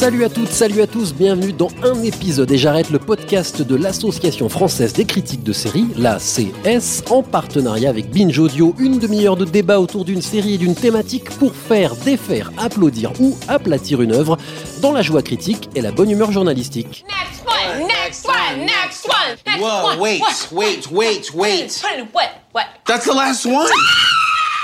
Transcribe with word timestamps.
Salut 0.00 0.24
à 0.24 0.30
toutes, 0.30 0.48
salut 0.48 0.80
à 0.80 0.86
tous, 0.86 1.12
bienvenue 1.12 1.52
dans 1.52 1.68
un 1.82 2.02
épisode 2.02 2.50
et 2.50 2.56
j'arrête 2.56 2.88
le 2.88 2.98
podcast 2.98 3.60
de 3.60 3.76
l'Association 3.76 4.48
française 4.48 4.94
des 4.94 5.04
critiques 5.04 5.42
de 5.42 5.52
séries, 5.52 5.88
la 5.94 6.16
CS, 6.16 7.04
en 7.10 7.22
partenariat 7.22 7.90
avec 7.90 8.10
Binge 8.10 8.38
Audio, 8.38 8.74
une 8.78 8.98
demi-heure 8.98 9.36
de 9.36 9.44
débat 9.44 9.78
autour 9.78 10.06
d'une 10.06 10.22
série 10.22 10.54
et 10.54 10.56
d'une 10.56 10.74
thématique 10.74 11.28
pour 11.38 11.54
faire, 11.54 11.94
défaire, 11.96 12.50
applaudir 12.56 13.12
ou 13.20 13.36
aplatir 13.46 14.00
une 14.00 14.12
œuvre 14.12 14.38
dans 14.80 14.92
la 14.92 15.02
joie 15.02 15.20
critique 15.20 15.68
et 15.74 15.82
la 15.82 15.92
bonne 15.92 16.10
humeur 16.10 16.32
journalistique. 16.32 17.04
Next 17.06 17.44
one, 17.46 17.86
next 17.86 18.26
one, 18.26 18.60
next 18.64 19.06
one, 19.06 19.36
next 19.46 19.60
Whoa, 19.60 19.84
one. 19.84 19.98
wait, 19.98 20.22
wait, 20.50 20.90
wait, 20.90 21.34
wait. 21.34 21.82
What? 22.14 22.30
What? 22.54 22.64
That's 22.86 23.04
the 23.04 23.12
last 23.12 23.44
one. 23.44 23.68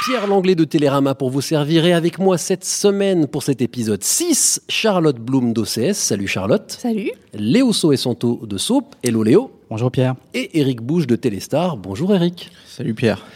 Pierre 0.09 0.28
Langlais 0.28 0.55
de 0.55 0.62
Télérama 0.62 1.16
pour 1.16 1.30
vous 1.30 1.41
servir 1.41 1.84
et 1.84 1.92
avec 1.92 2.20
moi 2.20 2.38
cette 2.38 2.65
semaine 2.65 3.27
pour 3.27 3.42
cet 3.42 3.60
épisode 3.60 4.05
6, 4.05 4.62
Charlotte 4.69 5.19
Bloom 5.19 5.52
d'OCS. 5.52 5.95
Salut 5.95 6.29
Charlotte. 6.29 6.70
Salut. 6.70 7.10
Léo 7.34 7.73
So 7.73 7.90
et 7.90 7.96
Santo 7.96 8.46
de 8.46 8.57
Soap. 8.57 8.95
Hello 9.02 9.24
Léo. 9.24 9.51
Bonjour 9.68 9.90
Pierre. 9.90 10.15
Et 10.32 10.60
Eric 10.60 10.80
Bouche 10.80 11.09
de 11.09 11.16
Téléstar. 11.16 11.76
Bonjour 11.76 12.15
Eric. 12.15 12.52
Salut 12.68 12.95
Pierre. 12.95 13.26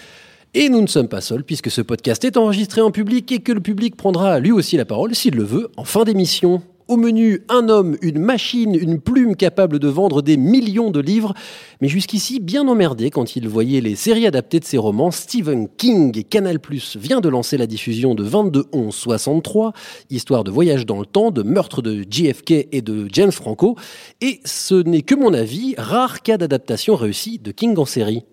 Et 0.54 0.68
nous 0.68 0.80
ne 0.80 0.86
sommes 0.86 1.08
pas 1.08 1.20
seuls 1.20 1.42
puisque 1.42 1.72
ce 1.72 1.80
podcast 1.80 2.24
est 2.24 2.36
enregistré 2.36 2.80
en 2.80 2.92
public 2.92 3.32
et 3.32 3.40
que 3.40 3.50
le 3.50 3.60
public 3.60 3.96
prendra 3.96 4.38
lui 4.38 4.52
aussi 4.52 4.76
la 4.76 4.84
parole, 4.84 5.16
s'il 5.16 5.34
le 5.34 5.42
veut, 5.42 5.72
en 5.76 5.84
fin 5.84 6.04
d'émission. 6.04 6.62
Au 6.90 6.96
menu, 6.96 7.44
un 7.48 7.68
homme, 7.68 7.96
une 8.02 8.18
machine, 8.18 8.74
une 8.74 9.00
plume 9.00 9.36
capable 9.36 9.78
de 9.78 9.86
vendre 9.86 10.22
des 10.22 10.36
millions 10.36 10.90
de 10.90 10.98
livres, 10.98 11.34
mais 11.80 11.86
jusqu'ici 11.86 12.40
bien 12.40 12.66
emmerdé 12.66 13.10
quand 13.10 13.36
il 13.36 13.46
voyait 13.46 13.80
les 13.80 13.94
séries 13.94 14.26
adaptées 14.26 14.58
de 14.58 14.64
ses 14.64 14.76
romans. 14.76 15.12
Stephen 15.12 15.68
King 15.68 16.18
et 16.18 16.24
Canal+ 16.24 16.58
vient 16.96 17.20
de 17.20 17.28
lancer 17.28 17.56
la 17.58 17.68
diffusion 17.68 18.16
de 18.16 18.24
22 18.24 18.64
11 18.72 18.92
63, 18.92 19.72
histoire 20.10 20.42
de 20.42 20.50
voyage 20.50 20.84
dans 20.84 20.98
le 20.98 21.06
temps, 21.06 21.30
de 21.30 21.44
meurtre 21.44 21.80
de 21.80 22.04
JFK 22.10 22.66
et 22.72 22.82
de 22.82 23.06
James 23.12 23.30
Franco. 23.30 23.76
Et 24.20 24.40
ce 24.44 24.74
n'est 24.74 25.02
que 25.02 25.14
mon 25.14 25.32
avis, 25.32 25.76
rare 25.78 26.22
cas 26.22 26.38
d'adaptation 26.38 26.96
réussie 26.96 27.38
de 27.38 27.52
King 27.52 27.78
en 27.78 27.84
série. 27.84 28.24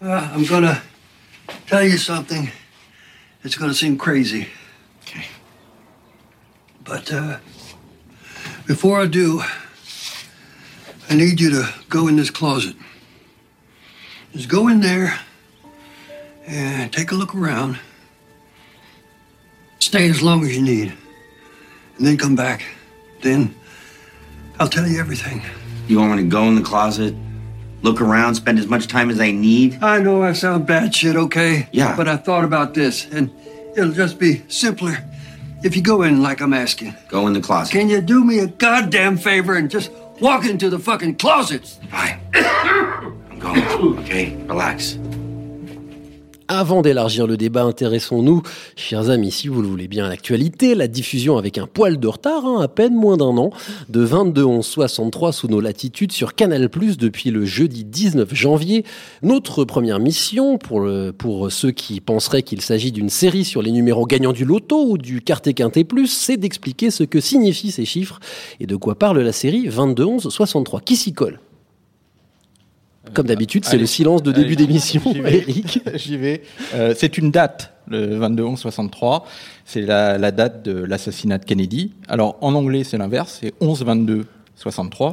Uh, 0.00 0.20
I'm 0.36 0.46
gonna 0.46 0.76
tell 1.68 1.84
you 1.84 1.98
something. 1.98 2.48
It's 3.44 3.58
gonna 3.58 3.74
seem 3.74 3.96
crazy. 3.96 4.46
Okay. 5.02 5.24
But 6.84 7.12
uh, 7.12 7.38
before 8.66 9.00
I 9.00 9.06
do, 9.06 9.42
I 11.10 11.14
need 11.14 11.40
you 11.40 11.50
to 11.50 11.74
go 11.88 12.08
in 12.08 12.16
this 12.16 12.30
closet. 12.30 12.76
Just 14.32 14.48
go 14.48 14.68
in 14.68 14.80
there 14.80 15.18
and 16.46 16.92
take 16.92 17.12
a 17.12 17.14
look 17.14 17.34
around. 17.34 17.78
Stay 19.78 20.08
as 20.08 20.22
long 20.22 20.42
as 20.42 20.56
you 20.56 20.62
need. 20.62 20.92
And 21.98 22.06
then 22.06 22.16
come 22.16 22.34
back. 22.34 22.64
Then 23.22 23.54
I'll 24.58 24.68
tell 24.68 24.86
you 24.86 24.98
everything. 24.98 25.42
You 25.86 25.98
want 25.98 26.16
me 26.16 26.22
to 26.22 26.28
go 26.28 26.44
in 26.44 26.54
the 26.54 26.62
closet, 26.62 27.14
look 27.82 28.00
around, 28.00 28.34
spend 28.34 28.58
as 28.58 28.66
much 28.66 28.86
time 28.86 29.10
as 29.10 29.20
I 29.20 29.30
need? 29.30 29.82
I 29.82 30.00
know 30.00 30.22
I 30.22 30.32
sound 30.32 30.66
bad 30.66 30.94
shit, 30.94 31.16
okay? 31.16 31.68
Yeah. 31.72 31.94
But 31.96 32.08
I 32.08 32.16
thought 32.16 32.44
about 32.44 32.74
this, 32.74 33.04
and 33.12 33.30
it'll 33.76 33.92
just 33.92 34.18
be 34.18 34.42
simpler 34.48 34.96
if 35.64 35.74
you 35.74 35.82
go 35.82 36.02
in 36.02 36.22
like 36.22 36.40
I'm 36.40 36.52
asking. 36.52 36.94
Go 37.08 37.26
in 37.26 37.32
the 37.32 37.40
closet. 37.40 37.72
Can 37.72 37.88
you 37.88 38.00
do 38.00 38.22
me 38.22 38.38
a 38.38 38.46
goddamn 38.46 39.16
favor 39.16 39.54
and 39.54 39.70
just 39.70 39.90
walk 40.20 40.44
into 40.44 40.68
the 40.70 40.78
fucking 40.78 41.16
closet? 41.16 41.66
Fine. 41.90 42.20
I'm 42.34 43.38
going. 43.38 43.62
Okay, 44.00 44.36
relax. 44.44 44.98
Avant 46.48 46.82
d'élargir 46.82 47.26
le 47.26 47.38
débat, 47.38 47.62
intéressons-nous, 47.62 48.42
chers 48.76 49.08
amis, 49.08 49.30
si 49.30 49.48
vous 49.48 49.62
le 49.62 49.68
voulez 49.68 49.88
bien, 49.88 50.04
à 50.04 50.08
l'actualité, 50.10 50.74
la 50.74 50.88
diffusion 50.88 51.38
avec 51.38 51.56
un 51.56 51.66
poil 51.66 51.98
de 51.98 52.06
retard, 52.06 52.44
hein, 52.44 52.60
à 52.60 52.68
peine 52.68 52.94
moins 52.94 53.16
d'un 53.16 53.38
an, 53.38 53.50
de 53.88 54.02
22 54.02 54.44
11 54.44 54.66
63 54.66 55.32
sous 55.32 55.48
nos 55.48 55.60
latitudes 55.60 56.12
sur 56.12 56.34
Canal+, 56.34 56.68
depuis 56.68 57.30
le 57.30 57.46
jeudi 57.46 57.84
19 57.84 58.34
janvier. 58.34 58.84
Notre 59.22 59.64
première 59.64 60.00
mission, 60.00 60.58
pour, 60.58 60.86
pour 61.16 61.50
ceux 61.50 61.70
qui 61.70 62.02
penseraient 62.02 62.42
qu'il 62.42 62.60
s'agit 62.60 62.92
d'une 62.92 63.10
série 63.10 63.46
sur 63.46 63.62
les 63.62 63.72
numéros 63.72 64.04
gagnants 64.04 64.32
du 64.32 64.44
loto 64.44 64.84
ou 64.86 64.98
du 64.98 65.22
quartet 65.22 65.54
quintet 65.54 65.84
plus, 65.84 66.08
c'est 66.08 66.36
d'expliquer 66.36 66.90
ce 66.90 67.04
que 67.04 67.20
signifient 67.20 67.72
ces 67.72 67.86
chiffres 67.86 68.20
et 68.60 68.66
de 68.66 68.76
quoi 68.76 68.98
parle 68.98 69.18
la 69.20 69.32
série 69.32 69.66
22 69.66 70.04
11 70.04 70.28
63. 70.28 70.82
Qui 70.82 70.96
s'y 70.96 71.14
colle? 71.14 71.40
Comme 73.12 73.26
d'habitude, 73.26 73.64
c'est 73.64 73.78
le 73.78 73.86
silence 73.86 74.22
de 74.22 74.32
début 74.32 74.56
d'émission, 74.56 75.02
j'y 75.12 75.20
vais. 75.20 75.38
Eric. 75.38 75.80
J'y 75.94 76.16
vais. 76.16 76.42
Euh, 76.74 76.94
c'est 76.96 77.18
une 77.18 77.30
date, 77.30 77.72
le 77.88 78.18
22-11-63. 78.18 79.22
C'est 79.64 79.82
la, 79.82 80.18
la 80.18 80.30
date 80.30 80.64
de 80.64 80.72
l'assassinat 80.72 81.38
de 81.38 81.44
Kennedy. 81.44 81.92
Alors, 82.08 82.36
en 82.40 82.54
anglais, 82.54 82.82
c'est 82.84 82.98
l'inverse. 82.98 83.38
C'est 83.40 83.54
11-22-63. 83.60 83.60
11 83.60 83.84
22 83.84 84.26
63. 84.56 85.12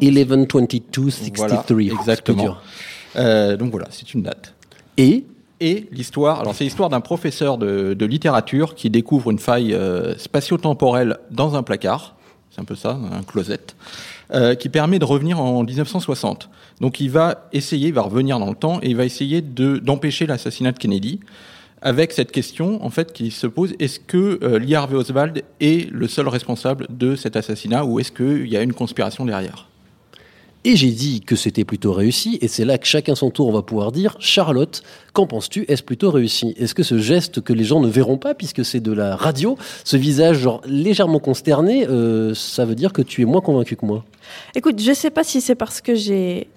Voilà, 1.36 1.64
exactement. 1.80 2.58
Euh, 3.16 3.58
donc 3.58 3.72
voilà, 3.72 3.88
c'est 3.92 4.14
une 4.14 4.24
date. 4.24 4.54
Et? 4.98 5.26
Et 5.60 5.88
l'histoire, 5.92 6.40
alors 6.40 6.56
c'est 6.56 6.64
l'histoire 6.64 6.90
d'un 6.90 7.02
professeur 7.02 7.60
de, 7.60 7.94
de 7.94 8.06
littérature 8.08 8.74
qui 8.74 8.90
découvre 8.90 9.30
une 9.30 9.38
faille 9.38 9.76
euh, 9.76 10.18
spatio-temporelle 10.18 11.20
dans 11.30 11.56
un 11.56 11.62
placard, 11.62 12.16
c'est 12.50 12.62
un 12.62 12.64
peu 12.64 12.74
ça, 12.74 12.98
un 13.12 13.22
closet, 13.22 13.60
euh, 14.34 14.56
qui 14.56 14.70
permet 14.70 15.00
de 15.00 15.06
revenir 15.06 15.40
en 15.40 15.64
1960. 15.64 16.50
Donc 16.80 17.00
il 17.00 17.10
va 17.10 17.50
essayer, 17.52 17.90
il 17.90 17.94
va 17.94 18.02
revenir 18.02 18.40
dans 18.40 18.50
le 18.50 18.56
temps 18.56 18.80
et 18.82 18.90
il 18.90 18.96
va 18.96 19.06
essayer 19.06 19.42
de 19.42 19.78
d'empêcher 19.78 20.26
l'assassinat 20.26 20.72
de 20.72 20.78
Kennedy. 20.78 21.20
Avec 21.82 22.12
cette 22.12 22.32
question, 22.32 22.86
en 22.86 22.92
fait, 22.92 23.12
qui 23.12 23.32
se 23.32 23.48
pose 23.48 23.74
est-ce 23.80 24.00
que 24.00 24.40
euh, 24.44 24.60
Lee 24.60 24.76
Harvey 24.76 24.96
Oswald 24.96 25.44
est 25.60 25.90
le 25.92 26.08
seul 26.08 26.28
responsable 26.28 26.86
de 26.92 27.16
cet 27.16 27.36
assassinat 27.36 27.84
ou 27.86 28.00
est-ce 28.00 28.12
qu'il 28.12 28.48
y 28.48 28.56
a 28.56 28.62
une 28.62 28.74
conspiration 28.74 29.26
derrière? 29.26 29.71
Et 30.64 30.76
j'ai 30.76 30.92
dit 30.92 31.22
que 31.22 31.36
c'était 31.36 31.66
plutôt 31.66 31.92
réussi, 31.92 32.38
et 32.40 32.48
c'est 32.48 32.66
là 32.66 32.78
que 32.78 32.86
chacun 32.86 33.16
son 33.16 33.32
tour 33.32 33.52
va 33.52 33.64
pouvoir 33.64 33.92
dire 33.92 34.16
Charlotte, 34.20 34.84
qu'en 35.12 35.26
penses-tu? 35.26 35.66
Est-ce 35.68 35.82
plutôt 35.82 36.12
réussi? 36.12 36.54
Est-ce 36.56 36.76
que 36.76 36.84
ce 36.84 37.00
geste 37.00 37.42
que 37.42 37.52
les 37.52 37.64
gens 37.64 37.80
ne 37.80 37.88
verront 37.88 38.20
pas, 38.20 38.36
puisque 38.36 38.64
c'est 38.64 38.80
de 38.80 38.92
la 38.92 39.16
radio, 39.16 39.58
ce 39.84 39.98
visage 39.98 40.48
légèrement 40.66 41.18
consterné, 41.18 41.88
euh, 41.88 42.36
ça 42.36 42.66
veut 42.66 42.76
dire 42.76 42.94
que 42.94 43.02
tu 43.02 43.24
es 43.24 43.26
moins 43.26 43.42
convaincu 43.42 43.76
que 43.76 43.88
moi? 43.88 44.06
Écoute, 44.54 44.80
je 44.80 44.94
sais 44.94 45.10
pas 45.10 45.24
si 45.24 45.42
c'est 45.42 45.56
parce 45.56 45.82
que 45.82 45.96
j'ai 45.96 46.48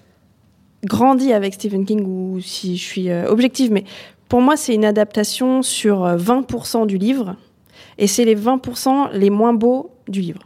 grandi 0.83 1.33
avec 1.33 1.55
Stephen 1.55 1.83
King 1.83 2.05
ou 2.05 2.39
si 2.41 2.77
je 2.77 2.83
suis 2.83 3.09
euh, 3.09 3.27
objective, 3.27 3.71
mais 3.71 3.85
pour 4.29 4.39
moi, 4.39 4.55
c'est 4.55 4.75
une 4.75 4.85
adaptation 4.85 5.63
sur 5.63 6.05
euh, 6.05 6.15
20% 6.15 6.85
du 6.85 6.99
livre, 6.99 7.35
et 7.97 8.05
c'est 8.05 8.25
les 8.25 8.35
20% 8.35 9.13
les 9.13 9.31
moins 9.31 9.53
beaux 9.53 9.89
du 10.07 10.21
livre. 10.21 10.41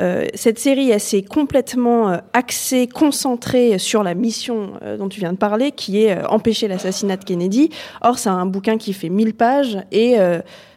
Euh, 0.00 0.26
cette 0.34 0.58
série, 0.58 0.90
elle 0.90 1.00
s'est 1.00 1.22
complètement 1.22 2.10
euh, 2.10 2.16
axée, 2.32 2.88
concentrée 2.88 3.78
sur 3.78 4.02
la 4.02 4.14
mission 4.14 4.72
euh, 4.82 4.96
dont 4.96 5.08
tu 5.08 5.20
viens 5.20 5.32
de 5.32 5.38
parler, 5.38 5.72
qui 5.72 6.02
est 6.02 6.24
empêcher 6.26 6.68
l'assassinat 6.68 7.16
de 7.16 7.24
Kennedy. 7.24 7.70
Or, 8.02 8.18
c'est 8.18 8.28
un 8.28 8.46
bouquin 8.46 8.76
qui 8.76 8.92
fait 8.92 9.08
1000 9.08 9.34
pages, 9.34 9.78
et 9.92 10.16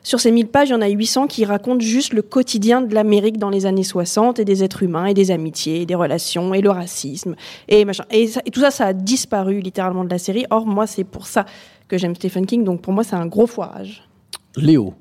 sur 0.03 0.19
ces 0.19 0.31
1000 0.31 0.47
pages, 0.47 0.69
il 0.69 0.71
y 0.71 0.75
en 0.75 0.81
a 0.81 0.87
800 0.87 1.27
qui 1.27 1.45
racontent 1.45 1.79
juste 1.79 2.13
le 2.13 2.21
quotidien 2.21 2.81
de 2.81 2.93
l'Amérique 2.93 3.37
dans 3.37 3.49
les 3.49 3.65
années 3.65 3.83
60, 3.83 4.39
et 4.39 4.45
des 4.45 4.63
êtres 4.63 4.83
humains, 4.83 5.05
et 5.05 5.13
des 5.13 5.31
amitiés, 5.31 5.81
et 5.81 5.85
des 5.85 5.95
relations, 5.95 6.53
et 6.53 6.61
le 6.61 6.69
racisme, 6.69 7.35
et 7.67 7.85
machin. 7.85 8.03
Et 8.11 8.29
tout 8.51 8.61
ça, 8.61 8.71
ça 8.71 8.87
a 8.87 8.93
disparu 8.93 9.59
littéralement 9.59 10.03
de 10.03 10.09
la 10.09 10.19
série. 10.19 10.45
Or, 10.49 10.65
moi, 10.65 10.87
c'est 10.87 11.03
pour 11.03 11.27
ça 11.27 11.45
que 11.87 11.97
j'aime 11.97 12.15
Stephen 12.15 12.45
King, 12.45 12.63
donc 12.63 12.81
pour 12.81 12.93
moi, 12.93 13.03
c'est 13.03 13.15
un 13.15 13.27
gros 13.27 13.47
foirage. 13.47 14.07
Léo 14.55 14.93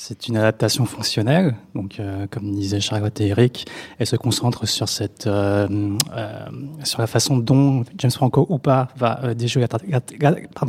C'est 0.00 0.28
une 0.28 0.36
adaptation 0.36 0.84
fonctionnelle, 0.84 1.56
donc 1.74 1.98
euh, 1.98 2.28
comme 2.30 2.54
disaient 2.54 2.78
Charlotte 2.78 3.20
et 3.20 3.26
Eric, 3.26 3.66
elle 3.98 4.06
se 4.06 4.14
concentre 4.14 4.64
sur 4.64 4.88
cette, 4.88 5.26
euh, 5.26 5.96
euh, 6.16 6.46
sur 6.84 7.00
la 7.00 7.08
façon 7.08 7.36
dont 7.36 7.82
James 7.98 8.12
Franco 8.12 8.46
ou 8.48 8.58
pas 8.58 8.86
va 8.96 9.18
euh, 9.24 9.34
déjouer 9.34 9.66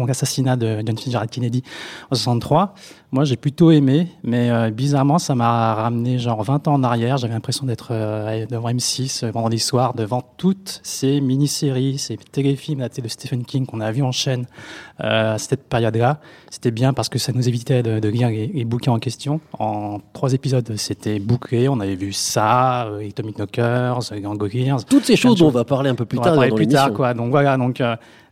l'assassinat 0.08 0.56
de 0.56 0.81
John 0.84 0.98
Fitzgerald 0.98 1.30
Kennedy 1.30 1.62
en 2.10 2.16
63. 2.16 2.74
Moi, 3.12 3.24
j'ai 3.24 3.38
plutôt 3.38 3.72
aimé, 3.72 4.08
mais 4.24 4.52
euh, 4.52 4.70
bizarrement, 4.70 5.18
ça 5.18 5.34
m'a 5.34 5.74
ramené 5.74 6.20
genre 6.20 6.44
20 6.44 6.68
ans 6.68 6.74
en 6.76 6.84
arrière. 6.84 7.18
J'avais 7.18 7.34
l'impression 7.34 7.66
d'être 7.66 7.88
euh, 7.90 8.46
devant 8.46 8.70
M6 8.70 9.26
euh, 9.26 9.32
vendredi 9.32 9.58
soir, 9.58 9.96
devant 9.96 10.22
toutes 10.38 10.80
ces 10.84 11.20
mini-séries, 11.20 11.98
ces 11.98 12.18
téléfilms 12.18 12.88
de 12.88 13.08
Stephen 13.08 13.46
King 13.46 13.66
qu'on 13.66 13.82
a 13.82 13.92
vu 13.92 14.04
en 14.04 14.12
chaîne 14.12 14.46
à 15.00 15.40
cette 15.40 15.68
période-là. 15.68 16.20
C'était 16.52 16.70
bien 16.70 16.94
parce 16.94 17.10
que 17.10 17.18
ça 17.18 17.32
nous 17.34 17.48
évitait 17.48 17.82
de, 17.82 18.00
de 18.00 18.10
lire 18.10 18.30
les, 18.30 18.46
les 18.48 18.66
bouquins 18.66 18.92
en 18.92 19.00
question. 19.00 19.42
En 19.58 20.00
trois 20.14 20.34
épisodes, 20.34 20.72
c'était 20.78 21.20
bouclé. 21.20 21.68
On 21.68 21.80
avait 21.80 21.96
vu 21.96 22.14
ça, 22.14 22.86
euh, 22.88 23.08
Atomic 23.08 23.38
Knockers, 23.38 24.02
Gang 24.22 24.40
of 24.40 24.52
Gears. 24.52 24.86
Toutes 24.86 25.06
ces 25.06 25.16
choses 25.16 25.40
dont 25.40 25.48
on 25.48 25.52
va 25.52 25.64
parler 25.64 25.90
un 25.90 25.96
peu 25.96 26.06
plus 26.06 26.20
on 26.20 26.22
va 26.22 26.28
tard 26.28 26.36
parler 26.36 26.50
dans 26.52 26.56
plus 26.56 26.68
tard, 26.68 26.94
quoi. 26.94 27.16
Donc 27.16 27.32
voilà, 27.32 27.58
donc 27.58 27.82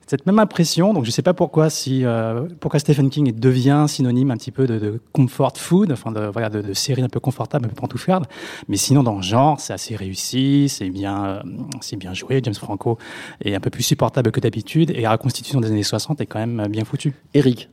cette 0.07 0.25
même 0.25 0.39
impression. 0.39 0.93
Donc 0.93 1.05
je 1.05 1.11
sais 1.11 1.21
pas 1.21 1.33
pourquoi 1.33 1.69
si 1.69 2.03
euh, 2.05 2.47
pourquoi 2.59 2.79
Stephen 2.79 3.09
King 3.09 3.37
devient 3.37 3.85
synonyme 3.87 4.31
un 4.31 4.37
petit 4.37 4.51
peu 4.51 4.65
de, 4.65 4.79
de 4.79 4.99
comfort 5.11 5.57
food, 5.57 5.91
enfin 5.91 6.11
de 6.11 6.25
voilà 6.27 6.49
de, 6.49 6.61
de 6.61 6.73
série 6.73 7.03
un 7.03 7.09
peu 7.09 7.19
confortable, 7.19 7.65
un 7.65 7.69
peu 7.69 7.75
pantouflarde. 7.75 8.25
Mais 8.67 8.77
sinon 8.77 9.03
dans 9.03 9.17
le 9.17 9.21
genre, 9.21 9.59
c'est 9.59 9.73
assez 9.73 9.95
réussi, 9.95 10.69
c'est 10.69 10.89
bien 10.89 11.25
euh, 11.25 11.41
c'est 11.81 11.97
bien 11.97 12.13
joué. 12.13 12.39
James 12.43 12.55
Franco 12.55 12.97
est 13.43 13.53
un 13.53 13.59
peu 13.59 13.69
plus 13.69 13.83
supportable 13.83 14.31
que 14.31 14.39
d'habitude 14.39 14.91
et 14.91 15.01
la 15.01 15.11
reconstitution 15.11 15.59
des 15.59 15.67
années 15.67 15.83
60 15.83 16.21
est 16.21 16.25
quand 16.25 16.39
même 16.39 16.67
bien 16.69 16.85
foutue. 16.85 17.13
Eric. 17.33 17.69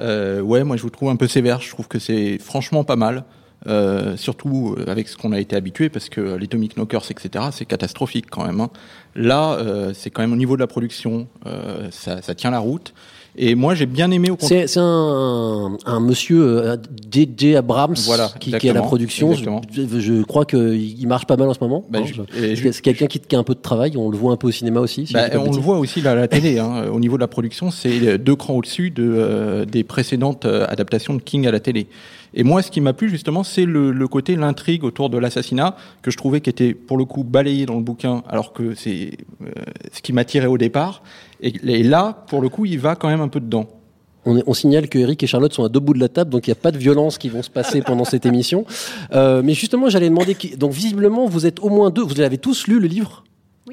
Euh, 0.00 0.40
ouais, 0.40 0.64
moi 0.64 0.76
je 0.76 0.82
vous 0.82 0.90
trouve 0.90 1.10
un 1.10 1.16
peu 1.16 1.28
sévère. 1.28 1.60
Je 1.60 1.70
trouve 1.70 1.86
que 1.86 1.98
c'est 1.98 2.38
franchement 2.38 2.84
pas 2.84 2.96
mal. 2.96 3.24
Euh, 3.66 4.16
surtout 4.16 4.76
euh, 4.78 4.84
avec 4.88 5.08
ce 5.08 5.16
qu'on 5.16 5.32
a 5.32 5.40
été 5.40 5.56
habitué, 5.56 5.88
parce 5.88 6.08
que 6.08 6.36
les 6.36 6.44
Atomic 6.44 6.76
Knockers, 6.76 7.10
etc., 7.10 7.46
c'est 7.50 7.64
catastrophique 7.64 8.26
quand 8.30 8.46
même. 8.46 8.60
hein. 8.60 8.70
Là, 9.16 9.54
euh, 9.54 9.92
c'est 9.94 10.10
quand 10.10 10.22
même 10.22 10.32
au 10.32 10.36
niveau 10.36 10.54
de 10.54 10.60
la 10.60 10.68
production, 10.68 11.26
euh, 11.46 11.88
ça, 11.90 12.22
ça 12.22 12.34
tient 12.36 12.52
la 12.52 12.60
route. 12.60 12.94
Et 13.36 13.54
moi, 13.54 13.74
j'ai 13.74 13.86
bien 13.86 14.10
aimé 14.10 14.30
au 14.30 14.36
contraire. 14.36 14.68
C'est 14.68 14.80
un, 14.80 15.76
un 15.86 16.00
monsieur 16.00 16.42
euh, 16.42 16.76
DJ 17.12 17.54
Abrams 17.54 17.94
Voilà, 18.06 18.30
qui, 18.40 18.50
qui 18.52 18.66
est 18.66 18.70
à 18.70 18.72
la 18.72 18.82
production. 18.82 19.32
Je, 19.32 19.44
je 20.00 20.22
crois 20.24 20.44
qu'il 20.44 21.06
marche 21.06 21.26
pas 21.26 21.36
mal 21.36 21.48
en 21.48 21.54
ce 21.54 21.60
moment. 21.60 21.84
Bah, 21.88 22.00
hein. 22.02 22.24
Je- 22.54 22.72
c'est 22.72 22.82
quelqu'un 22.82 23.06
qui, 23.06 23.20
qui 23.20 23.36
a 23.36 23.38
un 23.38 23.44
peu 23.44 23.54
de 23.54 23.60
travail. 23.60 23.96
On 23.96 24.10
le 24.10 24.16
voit 24.18 24.32
un 24.32 24.36
peu 24.36 24.48
au 24.48 24.52
cinéma 24.52 24.80
aussi. 24.80 25.06
si 25.06 25.12
Bah, 25.12 25.28
on 25.38 25.52
le 25.52 25.60
voit 25.60 25.78
aussi 25.78 26.04
à 26.06 26.14
la 26.16 26.26
télé. 26.26 26.58
Hein. 26.58 26.86
Au 26.92 26.98
niveau 26.98 27.16
de 27.16 27.20
la 27.20 27.28
production, 27.28 27.70
c'est 27.70 28.18
deux 28.18 28.34
crans 28.34 28.54
au-dessus 28.54 28.90
de, 28.90 29.04
euh, 29.06 29.64
des 29.64 29.84
précédentes 29.84 30.44
euh, 30.44 30.66
adaptations 30.68 31.14
de 31.14 31.22
King 31.22 31.46
à 31.46 31.52
la 31.52 31.60
télé. 31.60 31.86
Et 32.34 32.42
moi, 32.42 32.60
ce 32.62 32.70
qui 32.70 32.80
m'a 32.80 32.92
plu 32.92 33.08
justement, 33.08 33.42
c'est 33.44 33.64
le, 33.64 33.90
le 33.90 34.08
côté, 34.08 34.36
l'intrigue 34.36 34.84
autour 34.84 35.08
de 35.10 35.16
l'assassinat, 35.16 35.76
que 36.02 36.10
je 36.10 36.16
trouvais 36.16 36.40
qui 36.40 36.50
était 36.50 36.74
pour 36.74 36.98
le 36.98 37.04
coup 37.06 37.24
balayé 37.24 37.64
dans 37.66 37.74
le 37.76 37.82
bouquin, 37.82 38.22
alors 38.28 38.52
que 38.52 38.74
c'est 38.74 39.12
euh, 39.42 39.46
ce 39.92 40.02
qui 40.02 40.12
m'attirait 40.12 40.46
au 40.46 40.58
départ. 40.58 41.02
Et, 41.40 41.82
là, 41.82 42.24
pour 42.28 42.40
le 42.40 42.48
coup, 42.48 42.64
il 42.64 42.78
va 42.78 42.96
quand 42.96 43.08
même 43.08 43.20
un 43.20 43.28
peu 43.28 43.40
dedans. 43.40 43.66
On, 44.26 44.42
on 44.46 44.54
signale 44.54 44.88
que 44.88 44.98
Eric 44.98 45.22
et 45.22 45.26
Charlotte 45.26 45.52
sont 45.52 45.64
à 45.64 45.68
deux 45.68 45.80
bouts 45.80 45.94
de 45.94 46.00
la 46.00 46.08
table, 46.08 46.30
donc 46.30 46.46
il 46.46 46.50
n'y 46.50 46.58
a 46.58 46.60
pas 46.60 46.72
de 46.72 46.78
violence 46.78 47.16
qui 47.18 47.28
vont 47.28 47.42
se 47.42 47.50
passer 47.50 47.80
pendant 47.82 48.04
cette 48.04 48.26
émission. 48.26 48.66
Euh, 49.12 49.40
mais 49.44 49.54
justement, 49.54 49.88
j'allais 49.88 50.08
demander. 50.10 50.34
qui- 50.34 50.56
Donc 50.56 50.72
visiblement, 50.72 51.26
vous 51.26 51.46
êtes 51.46 51.60
au 51.60 51.68
moins 51.68 51.90
deux. 51.90 52.02
Vous 52.02 52.20
avez 52.20 52.38
tous 52.38 52.66
lu 52.66 52.80
le 52.80 52.88
livre? 52.88 53.24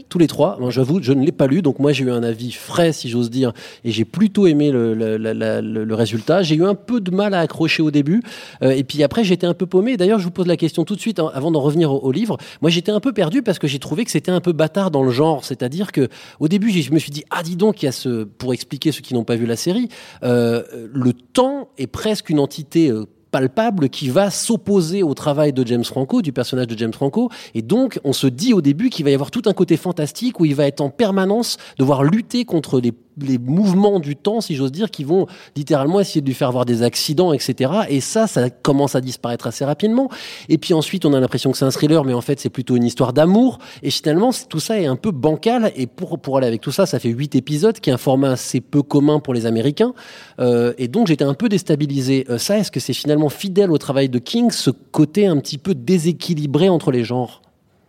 Tous 0.09 0.17
les 0.17 0.27
trois. 0.27 0.57
Moi, 0.59 0.71
j'avoue, 0.71 1.01
je 1.01 1.13
ne 1.13 1.23
l'ai 1.25 1.31
pas 1.31 1.47
lu, 1.47 1.61
donc 1.61 1.79
moi 1.79 1.91
j'ai 1.91 2.03
eu 2.05 2.11
un 2.11 2.23
avis 2.23 2.51
frais, 2.51 2.91
si 2.93 3.09
j'ose 3.09 3.29
dire, 3.29 3.53
et 3.83 3.91
j'ai 3.91 4.05
plutôt 4.05 4.47
aimé 4.47 4.71
le, 4.71 4.93
le- 4.93 5.17
le- 5.17 5.95
résultat. 5.95 6.43
J'ai 6.43 6.55
eu 6.55 6.65
un 6.65 6.75
peu 6.75 6.99
de 6.99 7.11
mal 7.11 7.33
à 7.33 7.39
accrocher 7.39 7.81
au 7.81 7.91
début, 7.91 8.21
euh, 8.61 8.71
et 8.71 8.83
puis 8.83 9.01
après 9.03 9.23
j'étais 9.23 9.47
un 9.47 9.53
peu 9.53 9.65
paumé. 9.65 9.95
D'ailleurs, 9.97 10.19
je 10.19 10.25
vous 10.25 10.31
pose 10.31 10.47
la 10.47 10.57
question 10.57 10.83
tout 10.83 10.95
de 10.95 10.99
suite 10.99 11.19
hein, 11.19 11.31
avant 11.33 11.51
d'en 11.51 11.61
revenir 11.61 11.91
au, 11.93 11.99
au 11.99 12.11
livre. 12.11 12.37
Moi, 12.61 12.69
j'étais 12.69 12.91
un 12.91 12.99
peu 12.99 13.13
perdu 13.13 13.41
parce 13.43 13.59
que 13.59 13.67
j'ai 13.67 13.79
trouvé 13.79 14.03
que 14.05 14.11
c'était 14.11 14.31
un 14.31 14.41
peu 14.41 14.51
bâtard 14.51 14.91
dans 14.91 15.03
le 15.03 15.11
genre, 15.11 15.45
c'est-à-dire 15.45 15.91
que 15.91 16.09
au 16.39 16.47
début, 16.47 16.69
je 16.71 16.91
me 16.91 16.99
suis 16.99 17.11
dit 17.11 17.23
ah 17.29 17.43
dis 17.43 17.55
donc, 17.55 17.81
il 17.81 17.85
y 17.85 17.89
a 17.89 17.91
ce 17.93 18.23
pour 18.25 18.53
expliquer 18.53 18.91
ceux 18.91 19.01
qui 19.01 19.13
n'ont 19.13 19.23
pas 19.23 19.35
vu 19.35 19.45
la 19.45 19.55
série, 19.55 19.87
euh, 20.23 20.63
le 20.93 21.13
temps 21.13 21.69
est 21.77 21.87
presque 21.87 22.29
une 22.29 22.39
entité 22.39 22.89
euh, 22.89 23.05
palpable 23.35 23.89
qui 23.89 24.07
va 24.07 24.29
s'opposer 24.29 25.03
au 25.03 25.13
travail 25.13 25.51
de 25.51 25.67
James 25.67 25.83
Franco, 25.83 26.21
du 26.21 26.31
personnage 26.31 26.67
de 26.67 26.77
James 26.77 26.93
Franco. 26.93 27.29
Et 27.53 27.61
donc, 27.61 27.99
on 28.05 28.13
se 28.13 28.27
dit 28.27 28.53
au 28.53 28.61
début 28.61 28.89
qu'il 28.89 29.03
va 29.03 29.11
y 29.11 29.13
avoir 29.13 29.29
tout 29.29 29.41
un 29.47 29.51
côté 29.51 29.75
fantastique 29.75 30.39
où 30.39 30.45
il 30.45 30.55
va 30.55 30.65
être 30.65 30.79
en 30.79 30.89
permanence 30.89 31.57
devoir 31.77 32.05
lutter 32.05 32.45
contre 32.45 32.79
les, 32.79 32.93
les 33.21 33.37
mouvements 33.37 33.99
du 33.99 34.15
temps, 34.15 34.41
si 34.41 34.55
j'ose 34.55 34.71
dire, 34.71 34.91
qui 34.91 35.03
vont 35.03 35.27
littéralement 35.55 35.99
essayer 35.99 36.21
de 36.21 36.25
lui 36.25 36.33
faire 36.33 36.47
avoir 36.47 36.65
des 36.65 36.83
accidents, 36.83 37.33
etc. 37.33 37.71
Et 37.89 38.01
ça, 38.01 38.27
ça 38.27 38.49
commence 38.49 38.95
à 38.95 39.01
disparaître 39.01 39.47
assez 39.47 39.65
rapidement. 39.65 40.09
Et 40.49 40.57
puis 40.57 40.73
ensuite, 40.73 41.05
on 41.05 41.13
a 41.13 41.19
l'impression 41.19 41.51
que 41.51 41.57
c'est 41.57 41.65
un 41.65 41.71
thriller, 41.71 42.03
mais 42.03 42.13
en 42.13 42.21
fait, 42.21 42.39
c'est 42.39 42.49
plutôt 42.49 42.75
une 42.75 42.83
histoire 42.83 43.13
d'amour. 43.13 43.59
Et 43.83 43.89
finalement, 43.89 44.31
tout 44.49 44.59
ça 44.59 44.79
est 44.79 44.85
un 44.85 44.95
peu 44.95 45.11
bancal. 45.11 45.71
Et 45.75 45.87
pour, 45.87 46.19
pour 46.19 46.37
aller 46.37 46.47
avec 46.47 46.61
tout 46.61 46.71
ça, 46.71 46.85
ça 46.85 46.99
fait 46.99 47.09
huit 47.09 47.35
épisodes, 47.35 47.79
qui 47.79 47.89
est 47.89 47.93
un 47.93 47.97
format 47.97 48.31
assez 48.31 48.61
peu 48.61 48.81
commun 48.81 49.19
pour 49.19 49.33
les 49.33 49.45
Américains. 49.45 49.93
Euh, 50.39 50.73
et 50.77 50.87
donc, 50.87 51.07
j'étais 51.07 51.23
un 51.23 51.33
peu 51.33 51.49
déstabilisé. 51.49 52.25
Euh, 52.29 52.37
ça, 52.37 52.57
est-ce 52.57 52.71
que 52.71 52.79
c'est 52.79 52.93
finalement 52.93 53.29
fidèle 53.29 53.71
au 53.71 53.77
travail 53.77 54.09
de 54.09 54.19
King, 54.19 54.51
ce 54.51 54.69
côté 54.69 55.27
un 55.27 55.37
petit 55.37 55.57
peu 55.57 55.73
déséquilibré 55.75 56.69
entre 56.69 56.91
les 56.91 57.03
genres? 57.03 57.41